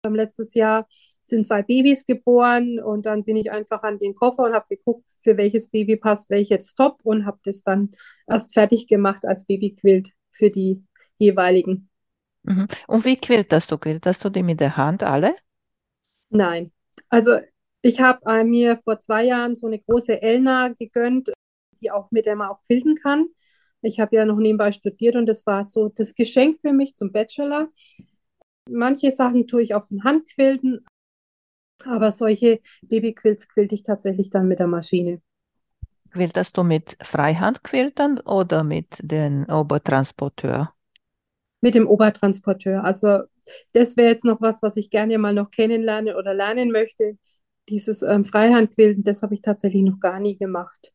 letztes 0.09 0.55
Jahr 0.55 0.87
sind 1.29 1.47
zwei 1.47 1.63
Babys 1.63 2.07
geboren 2.07 2.81
und 2.81 3.07
dann 3.07 3.25
bin 3.25 3.37
ich 3.37 3.51
einfach 3.51 3.83
an 3.83 3.99
den 3.99 4.15
Koffer 4.15 4.45
und 4.45 4.55
habe 4.55 4.67
geguckt, 4.77 5.05
für 5.23 5.37
welches 5.37 5.69
Baby 5.69 5.97
passt 5.97 6.31
welches 6.31 6.75
Top 6.75 7.01
und 7.03 7.27
habe 7.27 7.39
das 7.45 7.63
dann 7.63 7.91
erst 8.27 8.55
fertig 8.55 8.87
gemacht 8.87 9.25
als 9.27 9.47
Babyquilt 9.47 10.11
für 10.31 10.49
die 10.49 10.85
jeweiligen. 11.19 11.91
Mhm. 12.45 12.67
Und 12.87 13.05
wie 13.05 13.17
quiltest 13.17 13.71
du? 13.71 13.79
Quiltest 13.79 14.25
du 14.25 14.31
die 14.31 14.43
mit 14.43 14.61
der 14.61 14.77
Hand 14.77 15.03
alle? 15.03 15.35
Nein. 16.31 16.73
Also 17.09 17.39
ich 17.83 18.01
habe 18.01 18.21
äh, 18.27 18.45
mir 18.45 18.77
vor 18.79 18.99
zwei 18.99 19.25
Jahren 19.25 19.55
so 19.55 19.67
eine 19.67 19.79
große 19.79 20.21
Elna 20.21 20.69
gegönnt, 20.69 21.31
die 21.81 21.91
auch 21.91 22.11
mit 22.11 22.27
der 22.27 22.37
man 22.37 22.49
auch 22.49 22.61
quilten 22.67 22.97
kann. 22.97 23.27
Ich 23.83 24.01
habe 24.01 24.17
ja 24.17 24.25
noch 24.25 24.39
nebenbei 24.39 24.73
studiert 24.73 25.15
und 25.15 25.27
das 25.27 25.47
war 25.47 25.69
so 25.69 25.89
das 25.89 26.15
Geschenk 26.15 26.61
für 26.61 26.73
mich 26.73 26.97
zum 26.97 27.13
Bachelor. 27.13 27.69
Manche 28.69 29.11
Sachen 29.11 29.47
tue 29.47 29.63
ich 29.63 29.75
auf 29.75 29.89
dem 29.89 30.03
Handquilten, 30.05 30.85
aber 31.85 32.13
solche 32.13 32.61
Babyquilts 32.83 33.49
quilte 33.49 33.75
ich 33.75 33.83
tatsächlich 33.83 34.31
dann 34.31 34.49
mit 34.49 34.59
der 34.59 34.67
Maschine. 34.67 35.21
Quiltest 36.11 36.57
du 36.57 36.65
mit 36.65 36.97
Freihandquiltern 37.03 38.21
oder 38.21 38.65
mit 38.65 38.99
dem 39.01 39.45
Obertransporteur? 39.49 40.73
Mit 41.61 41.75
dem 41.75 41.87
Obertransporteur. 41.87 42.85
Also 42.85 43.21
das 43.73 43.97
wäre 43.97 44.09
jetzt 44.09 44.25
noch 44.25 44.41
was, 44.41 44.63
was 44.63 44.77
ich 44.77 44.91
gerne 44.91 45.19
mal 45.19 45.35
noch 45.35 45.51
kennenlernen 45.51 46.15
oder 46.15 46.35
lernen 46.35 46.71
möchte. 46.71 47.19
Dieses 47.69 48.03
ähm, 48.03 48.25
Freihandquilten, 48.25 49.05
das 49.05 49.23
habe 49.23 49.35
ich 49.35 49.43
tatsächlich 49.43 49.83
noch 49.83 50.01
gar 50.01 50.21
nie 50.21 50.39
gemacht. 50.39 50.93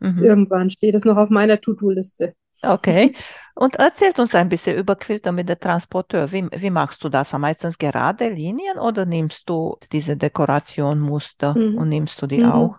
Mhm. 0.00 0.22
Irgendwann 0.22 0.70
steht 0.70 0.94
es 0.94 1.04
noch 1.04 1.16
auf 1.16 1.30
meiner 1.30 1.60
To-Do-Liste. 1.60 2.34
Okay. 2.62 3.14
Und 3.54 3.76
erzählt 3.76 4.18
uns 4.18 4.34
ein 4.34 4.48
bisschen 4.48 4.76
über 4.76 4.96
Quilter 4.96 5.32
mit 5.32 5.48
dem 5.48 5.58
Transporteur. 5.58 6.30
Wie, 6.32 6.46
wie 6.50 6.70
machst 6.70 7.02
du 7.04 7.08
das? 7.08 7.32
Meistens 7.32 7.78
gerade 7.78 8.28
Linien 8.30 8.78
oder 8.78 9.04
nimmst 9.06 9.48
du 9.48 9.76
diese 9.92 10.16
Dekorationmuster 10.16 11.54
Mhm. 11.54 11.76
und 11.76 11.88
nimmst 11.88 12.20
du 12.22 12.26
die 12.26 12.40
Mhm. 12.40 12.44
auch? 12.44 12.76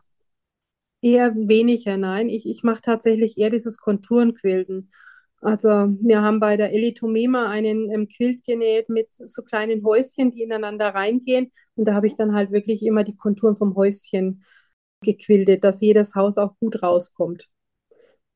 Eher 1.02 1.34
weniger, 1.36 1.98
nein. 1.98 2.30
Ich, 2.30 2.48
ich 2.48 2.63
mache 2.63 2.82
tatsächlich 2.82 3.38
eher 3.38 3.50
dieses 3.50 3.78
Konturenquilten. 3.80 4.91
Also 5.41 5.70
wir 5.70 6.22
haben 6.22 6.39
bei 6.39 6.56
der 6.58 6.72
Ellie 6.72 6.94
Tomema 6.94 7.50
einen 7.50 7.89
ähm, 7.89 8.08
Quilt 8.08 8.44
genäht 8.44 8.89
mit 8.89 9.08
so 9.13 9.41
kleinen 9.41 9.84
Häuschen, 9.84 10.32
die 10.32 10.44
ineinander 10.44 10.89
reingehen. 10.94 11.52
Und 11.76 11.86
da 11.86 11.96
habe 11.96 12.06
ich 12.06 12.15
dann 12.15 12.36
halt 12.36 12.52
wirklich 12.52 12.86
immer 12.86 13.04
die 13.04 13.15
Konturen 13.17 13.56
vom 13.56 13.76
Häuschen 13.76 14.44
gequiltet, 15.04 15.63
dass 15.63 15.82
jedes 15.82 16.13
Haus 16.15 16.38
auch 16.38 16.56
gut 16.60 16.84
rauskommt. 16.84 17.50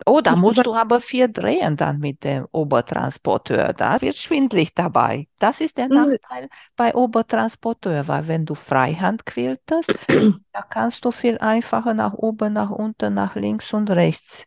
Oh, 0.05 0.19
da 0.21 0.35
musst 0.35 0.65
du 0.65 0.73
aber 0.75 0.99
viel 0.99 1.31
drehen 1.31 1.77
dann 1.77 1.99
mit 1.99 2.23
dem 2.23 2.47
Obertransporteur. 2.51 3.73
Da 3.73 4.01
wird 4.01 4.17
schwindlig 4.17 4.73
dabei. 4.73 5.27
Das 5.39 5.61
ist 5.61 5.77
der 5.77 5.87
mm, 5.87 5.93
Nachteil 5.93 6.49
bei 6.75 6.93
Obertransporteur, 6.93 8.07
weil 8.07 8.27
wenn 8.27 8.45
du 8.45 8.55
Freihand 8.55 9.25
quiltest, 9.25 9.97
da 10.51 10.61
kannst 10.61 11.05
du 11.05 11.11
viel 11.11 11.37
einfacher 11.37 11.93
nach 11.93 12.13
oben, 12.13 12.53
nach 12.53 12.71
unten, 12.71 13.13
nach 13.13 13.35
links 13.35 13.73
und 13.73 13.89
rechts 13.89 14.45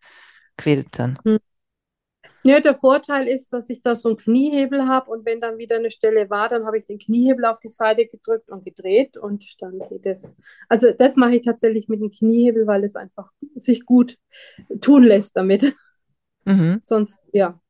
quilten. 0.57 1.19
Ja, 2.49 2.61
der 2.61 2.75
Vorteil 2.75 3.29
ist, 3.29 3.53
dass 3.53 3.69
ich 3.69 3.83
da 3.83 3.95
so 3.95 4.09
einen 4.09 4.17
Kniehebel 4.17 4.89
habe 4.89 5.11
und 5.11 5.27
wenn 5.27 5.39
dann 5.39 5.59
wieder 5.59 5.77
eine 5.77 5.91
Stelle 5.91 6.31
war, 6.31 6.49
dann 6.49 6.65
habe 6.65 6.79
ich 6.79 6.87
den 6.87 6.97
Kniehebel 6.99 7.45
auf 7.45 7.59
die 7.61 7.69
Seite 7.69 8.07
gedrückt 8.07 8.49
und 8.49 8.65
gedreht 8.65 9.19
und 9.19 9.45
dann 9.61 9.79
geht 9.91 10.07
es. 10.07 10.35
Also 10.67 10.93
das 10.93 11.17
mache 11.17 11.37
ich 11.37 11.43
tatsächlich 11.43 11.89
mit 11.89 12.01
dem 12.01 12.11
Kniehebel, 12.11 12.67
weil 12.67 12.85
es 12.85 12.97
einfach 12.97 13.31
sich 13.55 13.85
gut 13.85 14.17
tun 14.81 15.03
lässt 15.03 15.37
damit. 15.37 15.75
Mhm. 16.47 16.81
Sonst, 16.83 17.19
ja, 17.35 17.61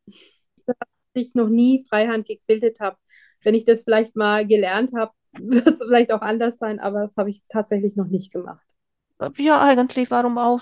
dass 0.64 0.76
ich 1.14 1.34
noch 1.34 1.48
nie 1.48 1.84
Freihand 1.88 2.28
gequiltet 2.28 2.78
habe. 2.78 2.98
Wenn 3.42 3.56
ich 3.56 3.64
das 3.64 3.80
vielleicht 3.80 4.14
mal 4.14 4.46
gelernt 4.46 4.92
habe, 4.96 5.10
wird 5.40 5.66
es 5.66 5.82
vielleicht 5.82 6.12
auch 6.12 6.22
anders 6.22 6.58
sein, 6.58 6.78
aber 6.78 7.00
das 7.00 7.16
habe 7.16 7.30
ich 7.30 7.42
tatsächlich 7.48 7.96
noch 7.96 8.06
nicht 8.06 8.32
gemacht. 8.32 8.67
Ja, 9.36 9.60
eigentlich, 9.62 10.10
warum 10.12 10.38
auch, 10.38 10.60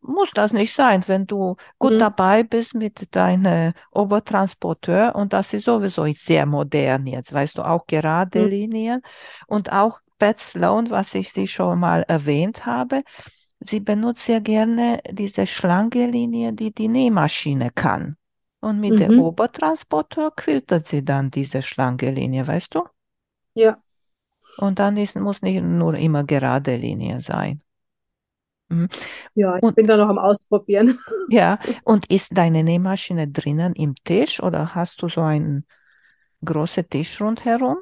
muss 0.00 0.30
das 0.34 0.52
nicht 0.52 0.72
sein, 0.74 1.02
wenn 1.08 1.26
du 1.26 1.56
gut 1.78 1.94
Mhm. 1.94 2.00
dabei 2.00 2.44
bist 2.44 2.74
mit 2.74 3.14
deinem 3.16 3.72
Obertransporteur 3.90 5.14
und 5.16 5.32
das 5.32 5.52
ist 5.52 5.64
sowieso 5.64 6.06
sehr 6.12 6.46
modern 6.46 7.06
jetzt, 7.06 7.32
weißt 7.32 7.58
du, 7.58 7.62
auch 7.62 7.86
gerade 7.88 8.44
Mhm. 8.44 8.48
Linien 8.48 9.02
und 9.48 9.72
auch 9.72 10.00
Pat 10.20 10.38
Sloan, 10.38 10.90
was 10.90 11.14
ich 11.16 11.32
sie 11.32 11.48
schon 11.48 11.80
mal 11.80 12.02
erwähnt 12.06 12.64
habe, 12.64 13.02
sie 13.60 13.80
benutzt 13.80 14.24
sehr 14.26 14.40
gerne 14.40 15.00
diese 15.10 15.46
Schlangenlinie, 15.46 16.52
die 16.52 16.72
die 16.74 16.88
Nähmaschine 16.88 17.70
kann. 17.70 18.16
Und 18.60 18.80
mit 18.80 19.00
dem 19.00 19.10
Mhm. 19.10 19.18
Obertransporteur 19.18 20.32
quiltet 20.36 20.88
sie 20.88 21.04
dann 21.04 21.30
diese 21.30 21.62
Schlangenlinie, 21.62 22.46
weißt 22.46 22.74
du? 22.76 22.84
Ja, 23.54 23.82
Und 24.56 24.80
dann 24.80 24.96
ist, 24.96 25.14
muss 25.14 25.42
nicht 25.42 25.62
nur 25.62 25.94
immer 25.94 26.24
gerade 26.24 26.74
Linie 26.76 27.20
sein. 27.20 27.62
Mhm. 28.74 28.88
ja, 29.34 29.58
ich 29.58 29.62
Und 29.62 29.74
bin 29.74 29.86
da 29.86 29.96
noch 29.96 30.08
am 30.08 30.18
Ausprobieren. 30.18 30.98
ja, 31.26 31.58
und 31.84 32.10
ist 32.10 32.36
deine 32.36 32.64
Nähmaschine 32.64 33.28
drinnen 33.28 33.74
im 33.74 33.94
Tisch 34.04 34.42
oder 34.42 34.74
hast 34.74 35.02
du 35.02 35.08
so 35.08 35.20
einen 35.22 35.66
großen 36.44 36.88
Tisch 36.88 37.20
rundherum? 37.20 37.78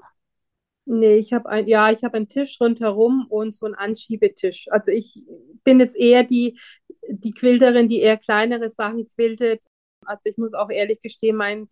Nee, 0.84 1.16
ich 1.18 1.32
habe 1.32 1.48
ein, 1.48 1.66
ja, 1.68 1.92
ich 1.92 2.02
habe 2.02 2.16
einen 2.16 2.28
Tisch 2.28 2.60
rundherum 2.60 3.26
und 3.28 3.54
so 3.54 3.66
einen 3.66 3.74
Anschiebetisch. 3.76 4.66
Also 4.70 4.90
ich 4.90 5.24
bin 5.64 5.78
jetzt 5.78 5.96
eher 5.96 6.24
die, 6.24 6.58
die 7.08 7.32
Quilterin, 7.32 7.88
die 7.88 8.00
eher 8.00 8.16
kleinere 8.16 8.68
Sachen 8.68 9.06
quiltet. 9.06 9.62
Also 10.04 10.28
ich 10.28 10.38
muss 10.38 10.54
auch 10.54 10.70
ehrlich 10.70 11.00
gestehen, 11.00 11.36
mein 11.36 11.68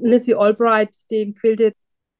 Lizzie 0.00 0.34
Albright, 0.34 0.94
den 1.10 1.34
quiltet 1.34 1.76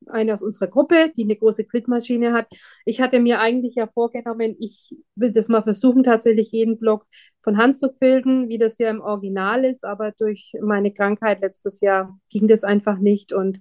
eine 0.09 0.33
aus 0.33 0.43
unserer 0.43 0.69
Gruppe, 0.69 1.11
die 1.17 1.25
eine 1.25 1.37
große 1.37 1.65
Quiltmaschine 1.65 2.33
hat. 2.33 2.47
Ich 2.85 3.01
hatte 3.01 3.21
mir 3.21 3.41
eigentlich 3.41 3.75
ja 3.75 3.87
vorgenommen, 3.87 4.57
ich 4.59 4.95
will 5.15 5.33
das 5.33 5.49
mal 5.49 5.63
versuchen, 5.63 6.05
tatsächlich 6.05 6.53
jeden 6.53 6.79
Block 6.79 7.07
von 7.41 7.57
Hand 7.57 7.77
zu 7.79 7.93
quilten, 7.93 8.49
wie 8.49 8.59
das 8.59 8.79
ja 8.79 8.91
im 8.91 9.01
Original 9.01 9.65
ist, 9.65 9.85
aber 9.85 10.13
durch 10.13 10.53
meine 10.61 10.93
Krankheit 10.93 11.41
letztes 11.41 11.81
Jahr 11.81 12.19
ging 12.31 12.49
das 12.49 12.65
einfach 12.65 12.99
nicht 12.99 13.33
und 13.33 13.61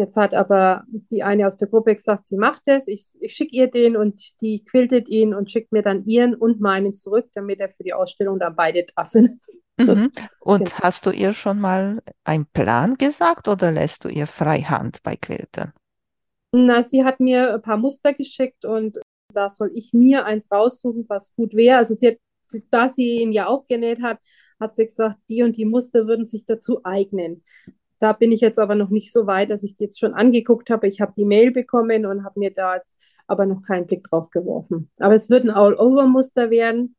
Jetzt 0.00 0.16
hat 0.16 0.32
aber 0.32 0.84
die 0.88 1.22
eine 1.22 1.46
aus 1.46 1.56
der 1.56 1.68
Gruppe 1.68 1.94
gesagt, 1.94 2.26
sie 2.26 2.38
macht 2.38 2.62
es. 2.68 2.88
Ich, 2.88 3.08
ich 3.20 3.34
schicke 3.34 3.54
ihr 3.54 3.66
den 3.66 3.98
und 3.98 4.40
die 4.40 4.64
quiltet 4.64 5.10
ihn 5.10 5.34
und 5.34 5.50
schickt 5.50 5.72
mir 5.72 5.82
dann 5.82 6.06
ihren 6.06 6.34
und 6.34 6.58
meinen 6.58 6.94
zurück, 6.94 7.26
damit 7.34 7.60
er 7.60 7.68
für 7.68 7.82
die 7.82 7.92
Ausstellung 7.92 8.38
dann 8.38 8.56
beide 8.56 8.86
da 8.96 9.04
sind. 9.04 9.30
Mhm. 9.86 10.12
Und 10.40 10.64
Genau. 10.66 10.80
hast 10.80 11.06
du 11.06 11.10
ihr 11.10 11.32
schon 11.32 11.60
mal 11.60 12.02
einen 12.24 12.46
Plan 12.46 12.94
gesagt 12.96 13.48
oder 13.48 13.72
lässt 13.72 14.04
du 14.04 14.08
ihr 14.08 14.26
Freihand 14.26 15.02
bei 15.02 15.16
Quilten? 15.16 15.72
Na, 16.52 16.82
sie 16.82 17.04
hat 17.04 17.20
mir 17.20 17.54
ein 17.54 17.62
paar 17.62 17.76
Muster 17.76 18.12
geschickt 18.12 18.64
und 18.64 18.98
da 19.32 19.50
soll 19.50 19.70
ich 19.74 19.92
mir 19.92 20.24
eins 20.24 20.50
raussuchen, 20.50 21.04
was 21.08 21.34
gut 21.36 21.54
wäre. 21.54 21.78
Also 21.78 21.94
sie 21.94 22.08
hat, 22.08 22.16
da 22.70 22.88
sie 22.88 23.20
ihn 23.20 23.30
ja 23.32 23.46
auch 23.46 23.64
genäht 23.64 24.02
hat, 24.02 24.18
hat 24.58 24.74
sie 24.74 24.84
gesagt, 24.84 25.18
die 25.28 25.42
und 25.44 25.56
die 25.56 25.64
Muster 25.64 26.06
würden 26.06 26.26
sich 26.26 26.44
dazu 26.44 26.80
eignen. 26.84 27.44
Da 28.00 28.12
bin 28.12 28.32
ich 28.32 28.40
jetzt 28.40 28.58
aber 28.58 28.74
noch 28.74 28.88
nicht 28.90 29.12
so 29.12 29.26
weit, 29.26 29.50
dass 29.50 29.62
ich 29.62 29.74
die 29.76 29.84
jetzt 29.84 30.00
schon 30.00 30.14
angeguckt 30.14 30.70
habe. 30.70 30.88
Ich 30.88 31.00
habe 31.00 31.12
die 31.16 31.24
Mail 31.24 31.52
bekommen 31.52 32.06
und 32.06 32.24
habe 32.24 32.40
mir 32.40 32.50
da 32.50 32.80
aber 33.28 33.46
noch 33.46 33.62
keinen 33.62 33.86
Blick 33.86 34.04
drauf 34.04 34.30
geworfen. 34.30 34.90
Aber 34.98 35.14
es 35.14 35.30
wird 35.30 35.44
ein 35.44 35.50
All-Over-Muster 35.50 36.50
werden, 36.50 36.96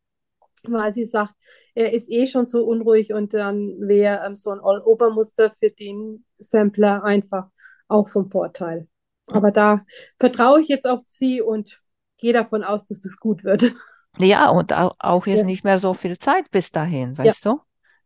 weil 0.67 0.93
sie 0.93 1.05
sagt, 1.05 1.33
er 1.75 1.93
ist 1.93 2.09
eh 2.11 2.27
schon 2.27 2.47
so 2.47 2.63
unruhig 2.65 3.13
und 3.13 3.33
dann 3.33 3.75
wäre 3.79 4.25
ähm, 4.25 4.35
so 4.35 4.51
ein 4.51 4.59
All-Over-Muster 4.61 5.51
für 5.51 5.69
den 5.69 6.25
Sampler 6.37 7.03
einfach 7.03 7.47
auch 7.87 8.07
vom 8.09 8.27
Vorteil. 8.27 8.87
Aber 9.31 9.51
da 9.51 9.85
vertraue 10.19 10.61
ich 10.61 10.67
jetzt 10.67 10.85
auf 10.87 11.01
Sie 11.05 11.41
und 11.41 11.81
gehe 12.17 12.33
davon 12.33 12.63
aus, 12.63 12.85
dass 12.85 12.99
das 13.01 13.17
gut 13.17 13.43
wird. 13.43 13.71
Ja, 14.17 14.49
und 14.49 14.73
auch, 14.73 14.95
auch 14.99 15.25
jetzt 15.25 15.39
Ja. 15.39 15.45
nicht 15.45 15.63
mehr 15.63 15.79
so 15.79 15.93
viel 15.93 16.17
Zeit 16.17 16.51
bis 16.51 16.69
dahin, 16.71 17.15
Ja. 17.15 17.25
weißt 17.25 17.45
du? 17.45 17.59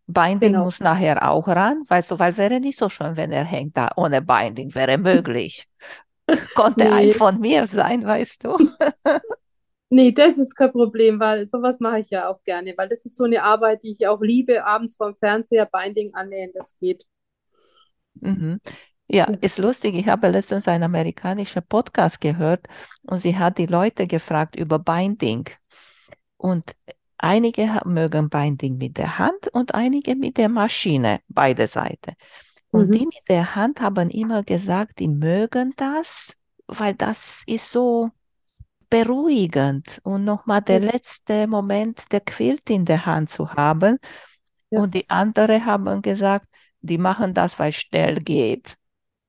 Binding 0.07 0.51
Genau. 0.53 0.65
muss 0.65 0.79
nachher 0.79 1.29
auch 1.31 1.47
ran, 1.47 1.83
weißt 1.87 2.11
du, 2.11 2.19
weil 2.19 2.37
wäre 2.37 2.59
nicht 2.59 2.77
so 2.77 2.89
schön, 2.89 3.17
wenn 3.17 3.31
er 3.31 3.43
hängt 3.43 3.75
da 3.75 3.89
ohne 3.95 4.21
Binding, 4.21 4.75
wäre 4.75 4.99
möglich. 4.99 5.67
Konnte 6.55 6.91
ein 6.91 7.07
Nee. 7.07 7.13
von 7.13 7.39
mir 7.39 7.65
sein, 7.65 8.05
weißt 8.05 8.43
du? 8.43 8.57
Nee, 9.89 10.11
das 10.11 10.37
ist 10.37 10.55
kein 10.55 10.71
Problem, 10.71 11.19
weil 11.19 11.45
sowas 11.47 11.79
mache 11.79 11.99
ich 11.99 12.09
ja 12.09 12.27
auch 12.29 12.43
gerne, 12.43 12.73
weil 12.77 12.89
das 12.89 13.05
ist 13.05 13.17
so 13.17 13.23
eine 13.25 13.43
Arbeit, 13.43 13.83
die 13.83 13.91
ich 13.91 14.07
auch 14.07 14.21
liebe, 14.21 14.65
abends 14.65 14.95
vorm 14.95 15.15
Fernseher 15.15 15.65
Binding 15.67 16.13
annähen, 16.13 16.51
das 16.53 16.77
geht. 16.79 17.05
Mhm. 18.21 18.59
Ja, 19.07 19.25
ist 19.41 19.59
lustig. 19.59 19.95
Ich 19.95 20.07
habe 20.07 20.29
letztens 20.29 20.67
einen 20.67 20.83
amerikanischen 20.83 21.61
Podcast 21.67 22.21
gehört 22.21 22.67
und 23.07 23.19
sie 23.19 23.37
hat 23.37 23.57
die 23.57 23.67
Leute 23.67 24.07
gefragt 24.07 24.55
über 24.55 24.79
Binding. 24.79 25.47
Und 26.37 26.75
einige 27.17 27.81
mögen 27.85 28.29
Binding 28.29 28.77
mit 28.77 28.97
der 28.97 29.19
Hand 29.19 29.49
und 29.53 29.75
einige 29.75 30.15
mit 30.15 30.37
der 30.37 30.49
Maschine, 30.49 31.21
beide 31.29 31.67
Seiten. 31.67 32.15
Und 32.71 32.95
die 32.95 33.01
Mhm. 33.01 33.07
mit 33.07 33.29
der 33.29 33.55
Hand 33.55 33.81
haben 33.81 34.09
immer 34.11 34.43
gesagt, 34.43 34.99
die 34.99 35.09
mögen 35.09 35.73
das, 35.77 36.37
weil 36.67 36.95
das 36.95 37.43
ist 37.47 37.71
so 37.71 38.11
beruhigend 38.89 39.99
und 40.03 40.25
nochmal 40.25 40.61
der 40.61 40.79
letzte 40.79 41.47
Moment 41.47 42.11
der 42.11 42.21
Quilt 42.21 42.69
in 42.69 42.85
der 42.85 43.05
Hand 43.05 43.29
zu 43.29 43.53
haben. 43.53 43.97
Ja. 44.69 44.81
Und 44.81 44.93
die 44.93 45.09
andere 45.09 45.65
haben 45.65 46.01
gesagt, 46.01 46.47
die 46.81 46.97
machen 46.97 47.33
das, 47.33 47.59
weil 47.59 47.69
es 47.69 47.77
schnell 47.77 48.21
geht. 48.21 48.75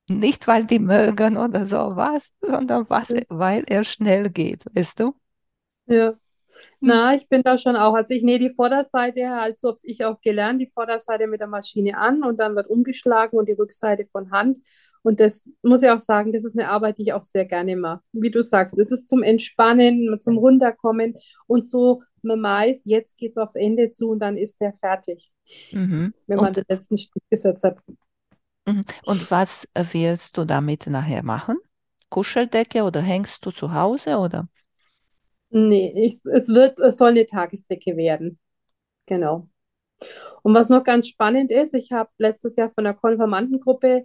Nicht, 0.09 0.47
weil 0.47 0.67
die 0.67 0.79
mögen 0.79 1.37
oder 1.37 1.67
sowas, 1.67 2.29
sondern 2.41 2.89
was, 2.89 3.13
weil 3.29 3.65
er 3.67 3.83
schnell 3.83 4.31
geht, 4.31 4.65
weißt 4.75 5.01
du? 5.01 5.15
Ja. 5.87 6.15
Na, 6.81 7.15
ich 7.15 7.29
bin 7.29 7.43
da 7.43 7.59
schon 7.59 7.77
auch. 7.77 7.95
Also 7.95 8.15
ich 8.15 8.23
nähe 8.23 8.39
die 8.39 8.51
Vorderseite 8.55 9.29
halt 9.31 9.59
so 9.59 9.69
habe 9.69 9.79
ich 9.85 10.05
auch 10.05 10.21
gelernt, 10.21 10.61
die 10.61 10.71
Vorderseite 10.73 11.27
mit 11.27 11.41
der 11.41 11.49
Maschine 11.49 11.97
an 11.99 12.23
und 12.23 12.39
dann 12.39 12.55
wird 12.57 12.69
umgeschlagen 12.69 13.39
und 13.39 13.49
die 13.49 13.53
Rückseite 13.53 14.05
von 14.07 14.31
Hand. 14.31 14.59
Und 15.03 15.21
das 15.21 15.49
muss 15.63 15.83
ich 15.83 15.91
auch 15.91 15.99
sagen, 15.99 16.33
das 16.33 16.45
ist 16.45 16.59
eine 16.59 16.69
Arbeit, 16.71 16.99
die 16.99 17.03
ich 17.03 17.13
auch 17.13 17.23
sehr 17.23 17.45
gerne 17.45 17.77
mache. 17.77 18.01
Wie 18.13 18.31
du 18.31 18.43
sagst, 18.43 18.79
es 18.79 18.91
ist 18.91 19.09
zum 19.09 19.23
Entspannen, 19.23 20.19
zum 20.21 20.39
Runterkommen 20.39 21.17
und 21.47 21.65
so, 21.67 22.03
man 22.23 22.43
weiß, 22.43 22.83
jetzt 22.87 23.17
geht 23.19 23.33
es 23.33 23.37
aufs 23.37 23.55
Ende 23.55 23.91
zu 23.91 24.09
und 24.11 24.19
dann 24.21 24.37
ist 24.37 24.61
der 24.61 24.73
fertig, 24.75 25.29
Mhm. 25.73 26.13
wenn 26.27 26.41
man 26.41 26.53
Und, 26.53 26.55
den 26.55 26.65
letzten 26.69 26.97
Stück 26.97 27.23
gesetzt 27.31 27.65
hat. 27.65 27.79
mhm. 28.67 28.85
und 29.05 29.31
was 29.31 29.69
willst 29.75 30.37
du 30.37 30.45
damit 30.45 30.87
nachher 30.87 31.23
machen? 31.25 31.57
Kuscheldecke 32.11 32.85
oder 32.85 33.01
hängst 33.03 33.45
du 33.45 33.51
zu 33.51 33.73
Hause 33.73 34.19
oder? 34.19 34.49
Nee, 35.59 35.91
ich, 35.97 36.23
es 36.27 36.51
wird, 36.55 36.79
es 36.81 36.99
soll 36.99 37.11
eine 37.13 37.25
Tagesdecke 37.25 37.97
werden. 37.97 38.39
Genau. 39.07 39.49
Und 40.43 40.55
was 40.55 40.69
noch 40.69 40.85
ganz 40.85 41.09
spannend 41.09 41.51
ist, 41.51 41.75
ich 41.75 41.93
habe 41.93 42.11
letztes 42.19 42.57
Jahr 42.57 42.71
von 42.75 42.85
der 42.85 42.93
Konfirmandengruppe, 42.93 44.05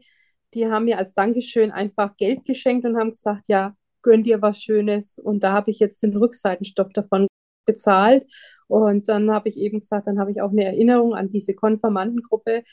die 0.53 0.67
haben 0.67 0.85
mir 0.85 0.97
als 0.97 1.13
Dankeschön 1.13 1.71
einfach 1.71 2.15
Geld 2.15 2.45
geschenkt 2.45 2.85
und 2.85 2.97
haben 2.97 3.11
gesagt, 3.11 3.49
ja, 3.49 3.75
gönn 4.01 4.23
dir 4.23 4.41
was 4.41 4.63
Schönes. 4.63 5.19
Und 5.19 5.43
da 5.43 5.51
habe 5.51 5.71
ich 5.71 5.79
jetzt 5.79 6.01
den 6.03 6.15
Rückseitenstoff 6.15 6.93
davon 6.93 7.27
bezahlt. 7.65 8.25
Und 8.67 9.09
dann 9.09 9.29
habe 9.31 9.49
ich 9.49 9.57
eben 9.57 9.81
gesagt, 9.81 10.07
dann 10.07 10.19
habe 10.19 10.31
ich 10.31 10.41
auch 10.41 10.51
eine 10.51 10.63
Erinnerung 10.63 11.15
an 11.15 11.31
diese 11.31 11.53
Konfirmandengruppe, 11.53 12.63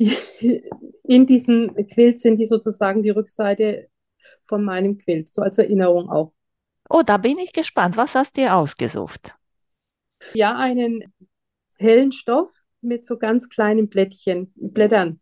die 0.00 0.12
in 1.04 1.26
diesem 1.26 1.74
Quilt 1.86 2.18
sind, 2.20 2.38
die 2.38 2.46
sozusagen 2.46 3.04
die 3.04 3.10
Rückseite 3.10 3.88
von 4.46 4.64
meinem 4.64 4.96
Quilt, 4.98 5.32
so 5.32 5.42
als 5.42 5.58
Erinnerung 5.58 6.10
auch. 6.10 6.32
Oh, 6.88 7.02
da 7.02 7.16
bin 7.16 7.38
ich 7.38 7.52
gespannt. 7.52 7.96
Was 7.96 8.14
hast 8.14 8.36
du 8.36 8.42
dir 8.42 8.54
ausgesucht? 8.54 9.34
Ja, 10.34 10.56
einen 10.56 11.04
hellen 11.78 12.12
Stoff 12.12 12.52
mit 12.80 13.06
so 13.06 13.18
ganz 13.18 13.48
kleinen 13.48 13.88
Blättchen, 13.88 14.52
Blättern, 14.56 15.18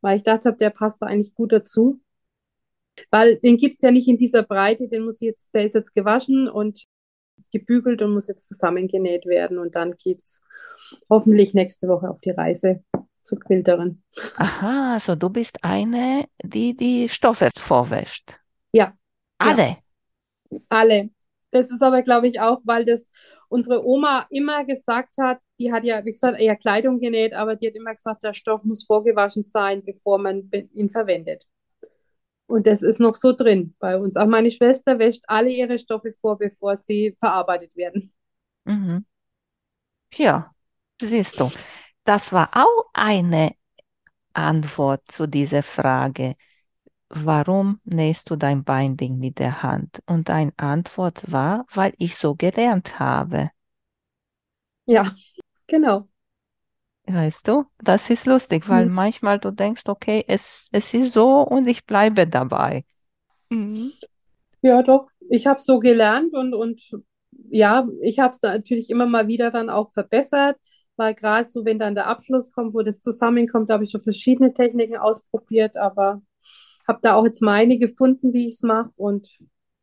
weil 0.00 0.16
ich 0.16 0.22
dachte, 0.22 0.52
der 0.52 0.70
passt 0.70 1.02
da 1.02 1.06
eigentlich 1.06 1.34
gut 1.34 1.52
dazu. 1.52 2.00
Weil 3.10 3.36
den 3.38 3.56
gibt 3.56 3.74
es 3.74 3.82
ja 3.82 3.90
nicht 3.90 4.08
in 4.08 4.16
dieser 4.18 4.42
Breite, 4.42 4.88
den 4.88 5.04
muss 5.04 5.20
jetzt, 5.20 5.54
der 5.54 5.64
ist 5.64 5.74
jetzt 5.74 5.92
gewaschen 5.92 6.48
und 6.48 6.86
gebügelt 7.52 8.02
und 8.02 8.12
muss 8.12 8.26
jetzt 8.26 8.48
zusammengenäht 8.48 9.26
werden. 9.26 9.58
Und 9.58 9.74
dann 9.74 9.96
geht 9.96 10.20
es 10.20 10.40
hoffentlich 11.10 11.54
nächste 11.54 11.88
Woche 11.88 12.08
auf 12.08 12.20
die 12.20 12.30
Reise 12.30 12.82
zur 13.20 13.38
Quilterin. 13.40 14.02
Aha, 14.36 14.94
also 14.94 15.14
du 15.14 15.28
bist 15.28 15.62
eine, 15.62 16.26
die 16.42 16.76
die 16.76 17.08
Stoffe 17.08 17.50
vorwäscht. 17.58 18.38
Ja, 18.72 18.94
ja, 19.42 19.76
Alle. 20.68 21.10
Das 21.50 21.70
ist 21.70 21.82
aber, 21.82 22.02
glaube 22.02 22.28
ich, 22.28 22.40
auch, 22.40 22.60
weil 22.64 22.84
das 22.84 23.08
unsere 23.48 23.86
Oma 23.86 24.26
immer 24.30 24.64
gesagt 24.64 25.16
hat, 25.18 25.38
die 25.58 25.72
hat 25.72 25.84
ja, 25.84 26.04
wie 26.04 26.10
gesagt, 26.10 26.38
eher 26.38 26.56
Kleidung 26.56 26.98
genäht, 26.98 27.32
aber 27.32 27.56
die 27.56 27.68
hat 27.68 27.74
immer 27.74 27.94
gesagt, 27.94 28.24
der 28.24 28.32
Stoff 28.32 28.64
muss 28.64 28.84
vorgewaschen 28.84 29.44
sein, 29.44 29.82
bevor 29.84 30.18
man 30.18 30.50
ihn 30.74 30.90
verwendet. 30.90 31.46
Und 32.46 32.66
das 32.66 32.82
ist 32.82 33.00
noch 33.00 33.14
so 33.14 33.32
drin 33.32 33.74
bei 33.78 33.98
uns. 33.98 34.16
Auch 34.16 34.26
meine 34.26 34.50
Schwester 34.50 34.98
wäscht 34.98 35.24
alle 35.26 35.50
ihre 35.50 35.78
Stoffe 35.78 36.12
vor, 36.20 36.38
bevor 36.38 36.76
sie 36.76 37.16
verarbeitet 37.18 37.74
werden. 37.76 38.12
Mhm. 38.64 39.04
Ja, 40.14 40.54
siehst 41.00 41.40
du, 41.40 41.50
das 42.04 42.32
war 42.32 42.50
auch 42.52 42.86
eine 42.92 43.52
Antwort 44.32 45.02
zu 45.10 45.26
dieser 45.26 45.62
Frage. 45.62 46.36
Warum 47.08 47.80
nähst 47.84 48.30
du 48.30 48.36
dein 48.36 48.62
Binding 48.62 49.18
mit 49.18 49.40
der 49.40 49.64
Hand? 49.64 50.00
Und 50.06 50.28
deine 50.28 50.52
Antwort 50.56 51.32
war, 51.32 51.66
weil 51.74 51.94
ich 51.98 52.14
so 52.14 52.36
gelernt 52.36 53.00
habe. 53.00 53.50
Ja, 54.86 55.14
genau. 55.68 56.08
Weißt 57.08 57.46
du, 57.48 57.64
das 57.78 58.10
ist 58.10 58.26
lustig, 58.26 58.68
weil 58.68 58.86
Mhm. 58.86 58.90
manchmal 58.90 59.38
du 59.38 59.50
denkst, 59.52 59.82
okay, 59.86 60.24
es, 60.28 60.68
es 60.72 60.92
ist 60.94 61.12
so 61.12 61.40
und 61.42 61.66
ich 61.68 61.84
bleibe 61.86 62.26
dabei. 62.26 62.84
Mhm. 63.50 63.94
Ja, 64.62 64.82
doch. 64.82 65.06
Ich 65.30 65.46
habe 65.46 65.60
so 65.60 65.78
gelernt 65.78 66.34
und, 66.34 66.54
und 66.54 66.82
ja, 67.50 67.86
ich 68.00 68.18
habe 68.18 68.30
es 68.30 68.42
natürlich 68.42 68.90
immer 68.90 69.06
mal 69.06 69.28
wieder 69.28 69.50
dann 69.50 69.70
auch 69.70 69.92
verbessert, 69.92 70.58
weil 70.96 71.14
gerade 71.14 71.48
so, 71.48 71.64
wenn 71.64 71.78
dann 71.78 71.94
der 71.94 72.06
Abschluss 72.06 72.52
kommt, 72.52 72.74
wo 72.74 72.82
das 72.82 73.00
zusammenkommt, 73.00 73.70
da 73.70 73.74
habe 73.74 73.84
ich 73.84 73.90
schon 73.90 74.02
verschiedene 74.02 74.52
Techniken 74.52 74.96
ausprobiert, 74.96 75.76
aber 75.76 76.22
habe 76.88 77.00
da 77.02 77.14
auch 77.14 77.24
jetzt 77.24 77.42
meine 77.42 77.78
gefunden, 77.78 78.32
wie 78.32 78.48
ich 78.48 78.56
es 78.56 78.62
mache 78.62 78.90
und 78.96 79.28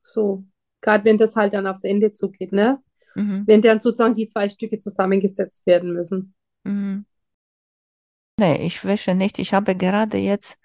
so, 0.02 0.44
gerade 0.82 1.06
wenn 1.06 1.18
das 1.18 1.36
halt 1.36 1.54
dann 1.54 1.68
aufs 1.68 1.84
Ende 1.84 2.12
zugeht, 2.12 2.52
ne? 2.52 2.80
Mhm. 3.16 3.48
Wenn 3.48 3.62
dann 3.62 3.80
sozusagen 3.80 4.16
die 4.16 4.28
zwei 4.28 4.50
Stücke 4.50 4.80
zusammengesetzt 4.80 5.66
werden 5.68 5.94
müssen. 5.94 6.36
Mhm. 6.66 7.04
Nee, 8.39 8.66
ich 8.66 8.84
wäsche 8.86 9.16
nicht. 9.16 9.39
Ich 9.39 9.54
habe 9.54 9.76
gerade 9.76 10.18
jetzt 10.18 10.58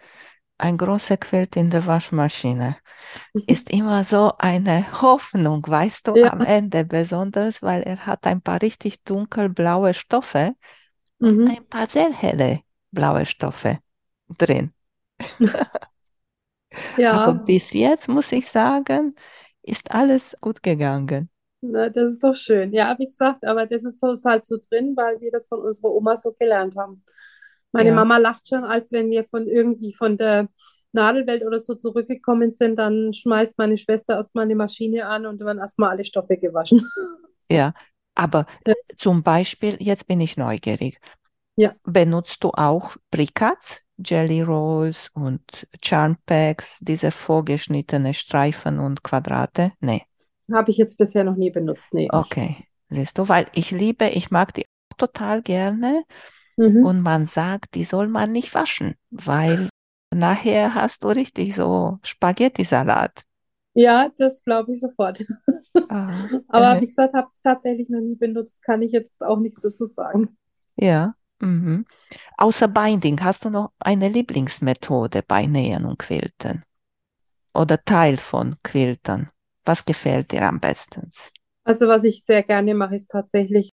ein 0.59 0.79
großes 0.79 1.21
Quilt 1.21 1.57
in 1.57 1.71
der 1.71 1.87
Waschmaschine. 1.87 2.77
Ist 3.47 3.71
immer 3.71 4.05
so 4.05 4.33
eine 4.39 5.03
Hoffnung, 5.03 5.65
weißt 5.67 6.09
du, 6.09 6.17
Ja. 6.17 6.31
am 6.31 6.43
Ende, 6.43 6.85
besonders 6.85 7.63
weil 7.63 7.83
er 7.83 8.07
hat 8.07 8.27
ein 8.27 8.43
paar 8.43 8.63
richtig 8.63 9.03
dunkelblaue 9.05 9.95
Stoffe 9.95 10.55
und 11.21 11.39
Mhm. 11.39 11.49
ein 11.49 11.67
paar 11.69 11.89
sehr 11.89 12.13
helle 12.13 12.63
blaue 12.93 13.27
Stoffe 13.27 13.81
drin. 14.39 14.73
Aber 17.09 17.35
Ja, 17.35 17.47
bis 17.47 17.73
jetzt 17.73 18.09
muss 18.09 18.33
ich 18.33 18.51
sagen, 18.51 19.15
ist 19.63 19.91
alles 19.93 20.37
gut 20.41 20.63
gegangen. 20.63 21.31
na, 21.61 21.89
das 21.91 22.13
ist 22.13 22.25
doch 22.25 22.35
schön. 22.35 22.73
Ja, 22.73 22.97
wie 22.99 23.07
gesagt, 23.07 23.45
aber 23.45 23.67
das 23.67 23.85
ist 23.85 24.01
so, 24.01 24.13
ist 24.13 24.25
halt 24.25 24.47
so 24.47 24.57
drin, 24.59 24.95
weil 24.97 25.21
wir 25.21 25.31
das 25.33 25.49
von 25.49 25.61
unserer 25.61 25.93
Oma 25.93 26.17
so 26.17 26.33
gelernt 26.39 26.77
haben. 26.77 27.03
Meine 27.73 27.93
Ja. 27.93 27.93
Mama 27.93 28.17
lacht 28.19 28.49
schon, 28.49 28.65
als 28.65 28.93
wenn 28.93 29.11
wir 29.11 29.25
von 29.25 29.47
irgendwie 29.47 29.93
von 29.95 30.17
der 30.17 30.49
Nadelwelt 30.93 31.45
oder 31.45 31.59
so 31.59 31.75
zurückgekommen 31.75 32.53
sind, 32.53 32.79
dann 32.79 33.13
schmeißt 33.13 33.59
meine 33.59 33.77
Schwester 33.77 34.15
erstmal 34.17 34.45
eine 34.45 34.57
Maschine 34.57 35.07
an 35.07 35.27
und 35.27 35.41
dann 35.41 35.59
erstmal 35.59 35.91
alle 35.91 36.05
Stoffe 36.05 36.37
gewaschen. 36.39 36.81
Ja, 37.51 37.75
aber 38.15 38.47
Ja. 38.67 38.75
zum 38.97 39.23
Beispiel, 39.23 39.77
jetzt 39.81 40.07
bin 40.07 40.21
ich 40.21 40.37
neugierig. 40.37 41.01
Ja, 41.57 41.77
Benutzt 41.85 42.45
du 42.45 42.51
auch 42.53 42.97
Bricats, 43.13 43.87
Jelly 44.05 44.43
Rolls 44.43 45.11
und 45.15 45.43
Charm 45.83 46.17
Packs, 46.27 46.79
diese 46.81 47.11
vorgeschnittene 47.11 48.15
Streifen 48.15 48.79
und 48.79 49.03
Quadrate? 49.03 49.73
Nee. 49.81 50.03
habe 50.53 50.71
ich 50.71 50.77
jetzt 50.79 50.99
bisher 50.99 51.25
noch 51.25 51.37
nie 51.37 51.51
benutzt. 51.51 51.93
Nee. 51.95 52.09
Okay, 52.13 52.67
siehst 52.91 53.19
du, 53.19 53.29
weil 53.29 53.47
ich 53.55 53.71
liebe, 53.71 54.09
ich 54.09 54.31
mag 54.31 54.55
die 54.55 54.65
auch 54.93 54.97
total 54.97 55.43
gerne 55.43 56.05
Mhm. 56.57 56.85
und 56.87 57.01
man 57.03 57.25
sagt, 57.25 57.75
die 57.75 57.85
soll 57.85 58.09
man 58.09 58.33
nicht 58.33 58.55
waschen, 58.55 58.95
weil 59.11 59.69
nachher 60.15 60.75
hast 60.75 61.05
du 61.05 61.09
richtig 61.09 61.55
so 61.55 61.99
Spaghetti-Salat. 62.03 63.23
Ja, 63.75 64.11
das 64.19 64.43
glaube 64.45 64.73
ich 64.73 64.81
sofort. 64.81 65.25
Ah, 65.89 66.29
Aber 66.49 66.79
äh, 66.79 66.81
wie 66.81 66.87
gesagt, 66.87 67.15
habe 67.15 67.29
ich 67.33 67.41
tatsächlich 67.41 67.89
noch 67.89 68.01
nie 68.01 68.17
benutzt, 68.17 68.63
kann 68.63 68.83
ich 68.83 68.93
jetzt 68.93 69.21
auch 69.23 69.39
nichts 69.39 69.61
dazu 69.61 69.87
sagen. 69.87 70.37
ja. 70.77 71.15
Mhm. 71.41 71.87
Außer 72.37 72.69
Binding, 72.69 73.23
hast 73.23 73.45
du 73.45 73.51
noch 73.51 73.73
eine 73.79 74.09
Lieblingsmethode 74.09 75.23
bei 75.27 75.47
Nähen 75.47 75.85
und 75.85 75.99
Quilten? 75.99 76.65
oder 77.59 77.83
Teil 77.85 78.17
von 78.17 78.57
Quiltern? 78.63 79.31
Was 79.65 79.85
gefällt 79.85 80.33
dir 80.33 80.43
am 80.43 80.61
besten? 80.61 81.11
Also 81.65 81.89
was 81.89 82.05
ich 82.05 82.25
sehr 82.25 82.43
gerne 82.43 82.75
mache, 82.75 82.95
ist 82.95 83.11
tatsächlich 83.11 83.71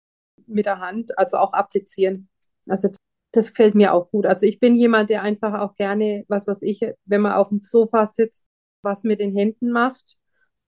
mit 0.48 0.66
der 0.66 0.80
Hand, 0.80 1.18
also 1.18 1.38
auch 1.38 1.54
applizieren. 1.54 2.28
Also 2.68 2.90
das 3.32 3.54
gefällt 3.54 3.76
mir 3.76 3.94
auch 3.94 4.10
gut. 4.12 4.26
Also 4.26 4.46
ich 4.46 4.60
bin 4.60 4.76
jemand, 4.76 5.10
der 5.10 5.22
einfach 5.22 5.60
auch 5.62 5.76
gerne, 5.76 6.26
was 6.28 6.48
weiß 6.48 6.64
ich, 6.64 6.82
wenn 7.06 7.22
man 7.22 7.34
auf 7.34 7.50
dem 7.50 7.60
Sofa 7.60 8.06
sitzt, 8.06 8.46
was 8.82 9.04
mit 9.04 9.20
den 9.20 9.36
Händen 9.36 9.72
macht. 9.72 10.18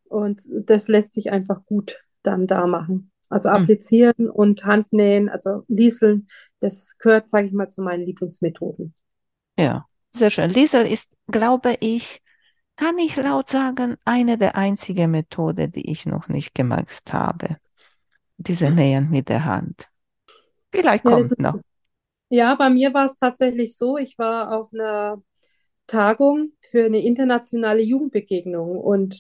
Und 0.06 0.42
das 0.48 0.88
lässt 0.88 1.14
sich 1.14 1.32
einfach 1.32 1.66
gut 1.66 2.00
dann 2.24 2.48
da 2.48 2.68
machen. 2.68 3.12
Also 3.30 3.50
hm. 3.50 3.56
applizieren 3.64 4.16
hm. 4.18 4.30
und 4.30 4.66
Handnähen, 4.66 5.30
also 5.30 5.64
Lieseln, 5.68 6.28
das 6.60 6.98
gehört, 6.98 7.30
sage 7.30 7.48
ich 7.48 7.54
mal, 7.54 7.70
zu 7.70 7.82
meinen 7.82 8.06
Lieblingsmethoden. 8.06 8.94
Ja, 9.58 9.86
sehr 10.14 10.30
schön. 10.30 10.50
Liesel 10.50 10.86
ist, 10.86 11.10
glaube 11.28 11.76
ich, 11.80 12.22
kann 12.76 12.98
ich 13.00 13.16
laut 13.16 13.50
sagen, 13.50 13.98
eine 14.06 14.38
der 14.38 14.56
einzigen 14.56 15.12
Methoden, 15.12 15.72
die 15.72 15.90
ich 15.90 16.06
noch 16.06 16.28
nicht 16.28 16.54
gemacht 16.54 17.12
habe. 17.12 17.58
Diese 18.38 18.70
Nähen 18.70 19.10
mit 19.10 19.30
der 19.30 19.46
Hand. 19.46 19.90
Vielleicht 20.72 21.04
ja, 21.06 21.12
kommt 21.12 21.26
ist, 21.26 21.40
noch. 21.40 21.60
Ja, 22.30 22.56
bei 22.56 22.70
mir 22.70 22.94
war 22.94 23.06
es 23.06 23.16
tatsächlich 23.16 23.76
so, 23.76 23.98
ich 23.98 24.18
war 24.20 24.56
auf 24.56 24.70
einer 24.74 25.22
Tagung 25.88 26.52
für 26.70 26.86
eine 26.86 27.00
internationale 27.00 27.82
Jugendbegegnung 27.82 28.78
und 28.78 29.20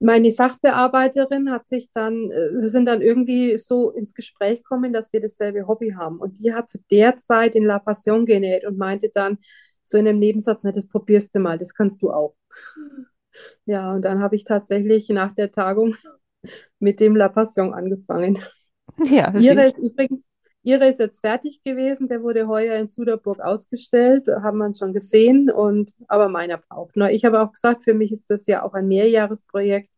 meine 0.00 0.30
Sachbearbeiterin 0.30 1.50
hat 1.50 1.68
sich 1.68 1.90
dann, 1.92 2.30
äh, 2.30 2.60
wir 2.60 2.68
sind 2.70 2.86
dann 2.86 3.02
irgendwie 3.02 3.56
so 3.58 3.90
ins 3.90 4.14
Gespräch 4.14 4.62
gekommen, 4.62 4.92
dass 4.92 5.12
wir 5.12 5.20
dasselbe 5.20 5.66
Hobby 5.68 5.90
haben. 5.90 6.18
Und 6.18 6.42
die 6.42 6.54
hat 6.54 6.70
zu 6.70 6.78
der 6.90 7.16
Zeit 7.16 7.54
in 7.54 7.64
La 7.64 7.78
Passion 7.78 8.24
genäht 8.24 8.64
und 8.64 8.78
meinte 8.78 9.10
dann 9.12 9.38
so 9.82 9.98
in 9.98 10.08
einem 10.08 10.18
Nebensatz, 10.18 10.62
das 10.62 10.88
probierst 10.88 11.34
du 11.34 11.40
mal, 11.40 11.58
das 11.58 11.74
kannst 11.74 12.02
du 12.02 12.10
auch. 12.10 12.34
Ja, 13.66 13.92
und 13.92 14.04
dann 14.04 14.22
habe 14.22 14.36
ich 14.36 14.44
tatsächlich 14.44 15.08
nach 15.10 15.34
der 15.34 15.50
Tagung 15.50 15.94
mit 16.78 17.00
dem 17.00 17.14
La 17.14 17.28
Passion 17.28 17.74
angefangen. 17.74 18.38
Ja, 19.04 19.32
ihre 19.38 19.66
ist 19.66 19.78
übrigens, 19.78 20.26
ihre 20.62 20.88
ist 20.88 20.98
jetzt 20.98 21.20
fertig 21.20 21.62
gewesen, 21.62 22.06
der 22.06 22.22
wurde 22.22 22.46
heuer 22.48 22.76
in 22.76 22.88
Suderburg 22.88 23.40
ausgestellt, 23.40 24.28
haben 24.28 24.58
wir 24.58 24.74
schon 24.74 24.92
gesehen, 24.92 25.50
und 25.50 25.92
aber 26.08 26.28
meiner 26.28 26.58
braucht 26.58 26.96
noch. 26.96 27.08
Ich 27.08 27.24
habe 27.24 27.40
auch 27.40 27.52
gesagt, 27.52 27.84
für 27.84 27.94
mich 27.94 28.12
ist 28.12 28.30
das 28.30 28.46
ja 28.46 28.62
auch 28.62 28.74
ein 28.74 28.88
Mehrjahresprojekt. 28.88 29.90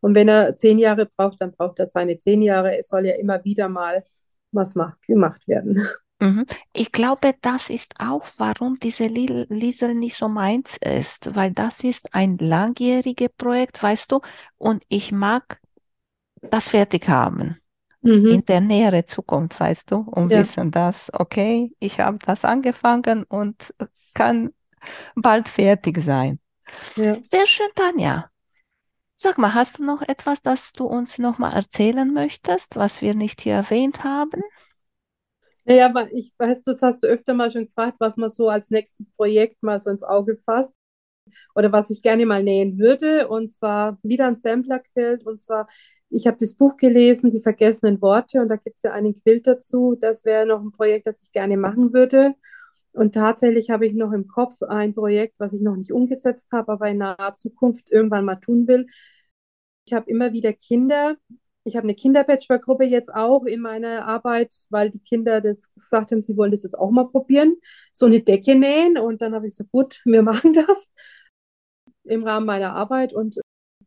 Und 0.00 0.14
wenn 0.14 0.28
er 0.28 0.54
zehn 0.56 0.78
Jahre 0.78 1.06
braucht, 1.06 1.40
dann 1.40 1.52
braucht 1.52 1.78
er 1.78 1.88
seine 1.88 2.18
zehn 2.18 2.42
Jahre. 2.42 2.76
Es 2.78 2.88
soll 2.88 3.06
ja 3.06 3.14
immer 3.14 3.44
wieder 3.44 3.68
mal 3.68 4.04
was 4.52 4.74
macht, 4.74 5.02
gemacht 5.02 5.46
werden. 5.48 5.86
Mhm. 6.18 6.46
Ich 6.72 6.92
glaube, 6.92 7.34
das 7.42 7.68
ist 7.68 7.94
auch, 7.98 8.26
warum 8.38 8.78
diese 8.78 9.06
Liesel 9.06 9.94
nicht 9.94 10.16
so 10.16 10.28
meins 10.28 10.78
ist, 10.78 11.34
weil 11.34 11.52
das 11.52 11.84
ist 11.84 12.14
ein 12.14 12.38
langjähriges 12.38 13.28
Projekt, 13.36 13.82
weißt 13.82 14.12
du, 14.12 14.20
und 14.56 14.82
ich 14.88 15.12
mag 15.12 15.60
das 16.40 16.68
fertig 16.70 17.08
haben. 17.08 17.58
Mhm. 18.06 18.30
In 18.30 18.44
der 18.44 18.60
näheren 18.60 19.04
Zukunft, 19.06 19.58
weißt 19.58 19.90
du, 19.90 19.96
und 19.96 20.30
ja. 20.30 20.40
wissen, 20.40 20.70
dass, 20.70 21.10
okay, 21.12 21.74
ich 21.80 21.98
habe 21.98 22.18
das 22.24 22.44
angefangen 22.44 23.24
und 23.24 23.74
kann 24.14 24.52
bald 25.16 25.48
fertig 25.48 25.98
sein. 26.02 26.38
Ja. 26.96 27.16
Sehr 27.24 27.46
schön, 27.46 27.68
Tanja. 27.74 28.30
Sag 29.16 29.38
mal, 29.38 29.54
hast 29.54 29.78
du 29.78 29.84
noch 29.84 30.02
etwas, 30.02 30.40
das 30.42 30.72
du 30.72 30.84
uns 30.84 31.18
noch 31.18 31.38
mal 31.38 31.52
erzählen 31.52 32.12
möchtest, 32.12 32.76
was 32.76 33.00
wir 33.00 33.14
nicht 33.14 33.40
hier 33.40 33.54
erwähnt 33.54 34.04
haben? 34.04 34.40
Naja, 35.64 35.86
aber 35.86 36.12
ich 36.12 36.30
weiß, 36.38 36.62
das 36.62 36.82
hast 36.82 37.02
du 37.02 37.08
öfter 37.08 37.34
mal 37.34 37.50
schon 37.50 37.64
gefragt, 37.66 37.96
was 37.98 38.16
man 38.16 38.30
so 38.30 38.48
als 38.48 38.70
nächstes 38.70 39.10
Projekt 39.16 39.62
mal 39.64 39.80
so 39.80 39.90
ins 39.90 40.04
Auge 40.04 40.38
fasst 40.44 40.76
oder 41.54 41.72
was 41.72 41.90
ich 41.90 42.02
gerne 42.02 42.26
mal 42.26 42.42
nähen 42.42 42.78
würde. 42.78 43.28
Und 43.28 43.50
zwar 43.50 43.98
wieder 44.02 44.26
ein 44.26 44.36
Sampler-Quilt. 44.36 45.26
Und 45.26 45.42
zwar, 45.42 45.66
ich 46.10 46.26
habe 46.26 46.36
das 46.38 46.54
Buch 46.54 46.76
gelesen, 46.76 47.30
Die 47.30 47.40
vergessenen 47.40 48.00
Worte, 48.00 48.40
und 48.40 48.48
da 48.48 48.56
gibt 48.56 48.76
es 48.76 48.82
ja 48.82 48.92
einen 48.92 49.14
Quilt 49.14 49.46
dazu. 49.46 49.96
Das 50.00 50.24
wäre 50.24 50.46
noch 50.46 50.60
ein 50.60 50.72
Projekt, 50.72 51.06
das 51.06 51.22
ich 51.22 51.32
gerne 51.32 51.56
machen 51.56 51.92
würde. 51.92 52.34
Und 52.92 53.14
tatsächlich 53.14 53.70
habe 53.70 53.86
ich 53.86 53.94
noch 53.94 54.12
im 54.12 54.26
Kopf 54.26 54.62
ein 54.62 54.94
Projekt, 54.94 55.34
was 55.38 55.52
ich 55.52 55.60
noch 55.60 55.76
nicht 55.76 55.92
umgesetzt 55.92 56.52
habe, 56.52 56.72
aber 56.72 56.88
in 56.88 56.98
naher 56.98 57.34
Zukunft 57.34 57.92
irgendwann 57.92 58.24
mal 58.24 58.36
tun 58.36 58.66
will. 58.66 58.86
Ich 59.86 59.92
habe 59.92 60.10
immer 60.10 60.32
wieder 60.32 60.52
Kinder, 60.52 61.16
ich 61.66 61.74
habe 61.76 61.84
eine 61.84 61.94
Kinderpatchwork-Gruppe 61.96 62.84
jetzt 62.84 63.12
auch 63.12 63.44
in 63.44 63.60
meiner 63.60 64.06
Arbeit, 64.06 64.54
weil 64.70 64.88
die 64.88 65.00
Kinder 65.00 65.40
das 65.40 65.72
gesagt 65.74 66.12
haben, 66.12 66.20
sie 66.20 66.36
wollen 66.36 66.52
das 66.52 66.62
jetzt 66.62 66.78
auch 66.78 66.90
mal 66.92 67.08
probieren, 67.08 67.56
so 67.92 68.06
eine 68.06 68.20
Decke 68.20 68.54
nähen. 68.54 68.96
Und 68.98 69.20
dann 69.20 69.34
habe 69.34 69.48
ich 69.48 69.56
so, 69.56 69.64
gut, 69.64 70.00
wir 70.04 70.22
machen 70.22 70.52
das 70.52 70.94
im 72.08 72.24
Rahmen 72.24 72.46
meiner 72.46 72.74
Arbeit. 72.74 73.12
Und 73.12 73.38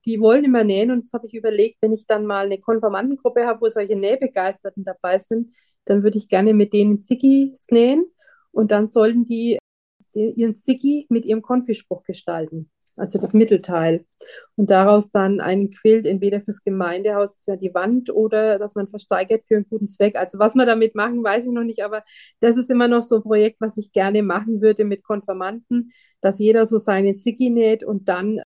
die 0.06 0.20
wollen 0.20 0.44
immer 0.44 0.64
nähen. 0.64 0.92
Und 0.92 1.02
jetzt 1.02 1.14
habe 1.14 1.28
ich 1.28 1.34
überlegt, 1.34 1.78
wenn 1.82 1.94
ich 1.94 2.06
dann 2.06 2.26
mal 2.26 2.46
eine 2.46 2.60
Konfirmandengruppe 2.60 3.46
habe, 3.46 3.62
wo 3.62 3.70
solche 3.70 3.96
Nähbegeisterten 3.96 4.84
dabei 4.84 5.18
sind, 5.18 5.54
dann 5.86 6.04
würde 6.04 6.18
ich 6.18 6.28
gerne 6.28 6.54
mit 6.54 6.74
denen 6.74 7.00
Sigis 7.00 7.68
nähen. 7.72 8.06
Und 8.52 8.72
dann 8.72 8.88
sollten 8.88 9.26
die 9.26 9.58
ihren 10.14 10.56
Siggi 10.56 11.06
mit 11.10 11.26
ihrem 11.26 11.42
Konfispruch 11.42 12.04
gestalten 12.04 12.72
also 13.00 13.20
das 13.20 13.34
Mittelteil. 13.34 14.06
Und 14.56 14.70
daraus 14.70 15.12
dann 15.12 15.40
einen 15.40 15.70
Quilt 15.70 16.06
entweder 16.06 16.42
fürs 16.42 16.64
Gemeindehaus, 16.64 17.40
für 17.44 17.58
die 17.58 17.74
Wand 17.74 18.10
oder 18.10 18.60
dass 18.60 18.76
man 18.76 18.88
versteigert 18.88 19.46
für 19.48 19.56
einen 19.56 19.70
guten 19.70 19.88
Zweck. 19.88 20.16
Also 20.16 20.40
was 20.40 20.56
wir 20.56 20.66
damit 20.66 20.96
machen, 20.96 21.24
weiß 21.24 21.46
ich 21.46 21.52
noch 21.52 21.64
nicht, 21.64 21.84
aber 21.84 22.04
das 22.40 22.58
ist 22.58 22.70
immer 22.70 22.88
noch 22.88 23.02
so 23.02 23.18
ein 23.18 23.24
Projekt, 23.24 23.62
was 23.62 23.78
ich 23.78 23.92
gerne 23.92 24.24
machen 24.24 24.62
würde 24.62 24.86
mit 24.86 25.04
Konfirmanden, 25.04 25.92
dass 26.22 26.40
jeder 26.40 26.66
so 26.66 26.78
seinen 26.78 27.16
Siggi 27.16 27.50
näht 27.50 27.84
und 27.84 28.08
dann 28.10 28.42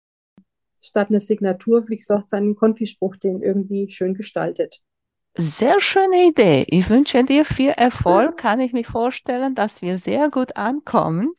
statt 0.82 1.08
eine 1.10 1.20
Signatur, 1.20 1.88
wie 1.88 1.98
gesagt, 1.98 2.30
seinen 2.30 2.56
Konfispruch 2.56 3.16
den 3.16 3.42
irgendwie 3.42 3.90
schön 3.90 4.14
gestaltet. 4.14 4.82
Sehr 5.36 5.80
schöne 5.80 6.28
Idee. 6.28 6.66
Ich 6.68 6.90
wünsche 6.90 7.24
dir 7.24 7.44
viel 7.44 7.72
Erfolg. 7.72 8.38
Kann 8.38 8.60
ich 8.60 8.72
mir 8.72 8.84
vorstellen, 8.84 9.56
dass 9.56 9.82
wir 9.82 9.98
sehr 9.98 10.30
gut 10.30 10.56
ankommen. 10.58 11.34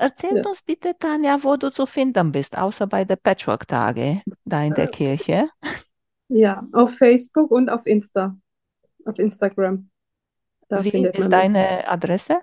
Erzähl 0.00 0.38
ja. 0.38 0.46
uns 0.46 0.62
bitte, 0.62 0.96
Tanja, 0.98 1.44
wo 1.44 1.58
du 1.58 1.70
zu 1.70 1.84
finden 1.84 2.32
bist, 2.32 2.56
außer 2.56 2.86
bei 2.86 3.04
der 3.04 3.16
Patchwork-Tage 3.16 4.22
da 4.46 4.62
in 4.64 4.72
der 4.72 4.84
äh, 4.84 4.90
Kirche. 4.90 5.50
Ja, 6.28 6.66
auf 6.72 6.96
Facebook 6.96 7.50
und 7.50 7.68
auf 7.68 7.84
Insta, 7.84 8.34
auf 9.04 9.18
Instagram. 9.18 9.90
Da 10.68 10.82
Wie 10.82 10.90
ist 10.90 11.30
deine 11.30 11.86
Adresse? 11.86 12.38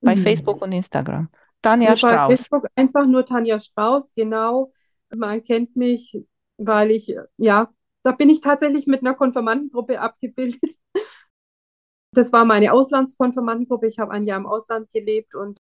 Bei 0.00 0.14
hm. 0.14 0.22
Facebook 0.22 0.62
und 0.62 0.70
Instagram. 0.70 1.28
Tanja 1.60 1.88
nur 1.88 1.96
Strauß. 1.96 2.12
Bei 2.12 2.36
Facebook 2.36 2.66
einfach 2.76 3.06
nur 3.06 3.26
Tanja 3.26 3.58
Strauß, 3.58 4.12
genau. 4.14 4.70
Man 5.10 5.42
kennt 5.42 5.74
mich, 5.74 6.24
weil 6.56 6.92
ich, 6.92 7.16
ja, 7.36 7.68
da 8.04 8.12
bin 8.12 8.28
ich 8.28 8.40
tatsächlich 8.40 8.86
mit 8.86 9.00
einer 9.00 9.14
Konfirmandengruppe 9.14 10.00
abgebildet. 10.00 10.76
Das 12.14 12.30
war 12.30 12.44
meine 12.44 12.74
Auslandskonfirmandengruppe. 12.74 13.86
Ich 13.86 13.98
habe 13.98 14.12
ein 14.12 14.24
Jahr 14.24 14.38
im 14.38 14.46
Ausland 14.46 14.90
gelebt 14.90 15.34
und 15.34 15.58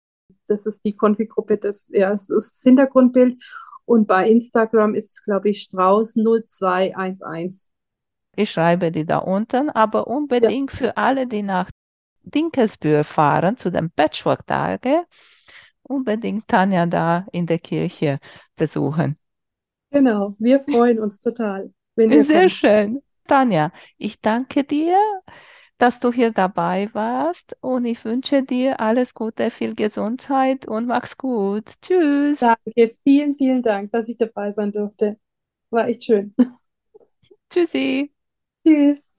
das 0.50 0.66
ist 0.66 0.84
die 0.86 0.96
Konfi-Gruppe, 0.96 1.58
das, 1.58 1.90
ja, 1.94 2.10
das 2.12 2.30
ist 2.30 2.56
das 2.58 2.62
Hintergrundbild. 2.64 3.44
Und 3.86 4.08
bei 4.08 4.30
Instagram 4.30 4.96
ist 4.96 5.14
es, 5.14 5.24
glaube 5.24 5.50
ich, 5.50 5.68
Strauß0211. 5.70 7.68
Ich 8.36 8.52
schreibe 8.52 8.92
die 8.92 9.06
da 9.06 9.20
unten, 9.20 9.70
aber 9.70 10.08
unbedingt 10.08 10.72
ja. 10.72 10.78
für 10.78 10.98
alle, 10.98 11.28
die 11.28 11.44
nach 11.44 11.70
Dinkelsbühr 12.24 13.04
fahren, 13.04 13.58
zu 13.58 13.72
den 13.72 13.92
Patchwork-Tagen, 13.92 15.04
unbedingt 15.84 16.48
Tanja 16.48 16.86
da 16.88 17.28
in 17.32 17.46
der 17.46 17.60
Kirche 17.60 18.20
besuchen. 18.56 19.18
Genau, 19.92 20.36
wir 20.40 20.60
freuen 20.60 21.00
uns 21.00 21.20
total. 21.20 21.72
Sehr 21.96 22.24
kommen. 22.24 22.50
schön. 22.50 23.02
Tanja, 23.28 23.72
ich 23.98 24.20
danke 24.20 24.64
dir 24.64 24.98
dass 25.78 26.00
du 26.00 26.12
hier 26.12 26.32
dabei 26.32 26.90
warst 26.94 27.58
und 27.62 27.86
ich 27.86 28.04
wünsche 28.06 28.44
dir 28.44 28.80
alles 28.80 29.14
Gute, 29.14 29.52
viel 29.52 29.76
Gesundheit 29.76 30.68
und 30.68 30.88
mach's 30.88 31.18
gut. 31.18 31.66
Tschüss. 31.82 32.40
Danke, 32.40 32.96
vielen, 33.04 33.34
vielen 33.34 33.62
Dank, 33.62 33.92
dass 33.92 34.08
ich 34.08 34.18
dabei 34.18 34.52
sein 34.52 34.72
durfte. 34.72 35.18
War 35.70 35.88
echt 35.88 36.06
schön. 36.06 36.34
Tschüssi. 37.50 38.12
Tschüss. 38.66 39.12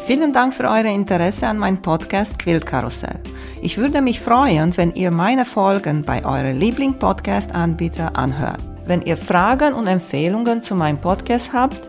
Vielen 0.00 0.32
Dank 0.32 0.52
für 0.52 0.64
euer 0.64 0.84
Interesse 0.86 1.46
an 1.46 1.58
meinem 1.58 1.80
Podcast 1.80 2.38
Quillkarussell. 2.38 3.20
Ich 3.62 3.78
würde 3.78 4.02
mich 4.02 4.20
freuen, 4.20 4.76
wenn 4.76 4.94
ihr 4.94 5.12
meine 5.12 5.44
Folgen 5.44 6.02
bei 6.02 6.24
eurem 6.24 6.58
Liebling-Podcast-Anbieter 6.58 8.16
anhört. 8.16 8.58
Wenn 8.84 9.02
ihr 9.02 9.16
Fragen 9.16 9.74
und 9.74 9.86
Empfehlungen 9.86 10.62
zu 10.62 10.74
meinem 10.74 10.98
Podcast 10.98 11.52
habt, 11.52 11.88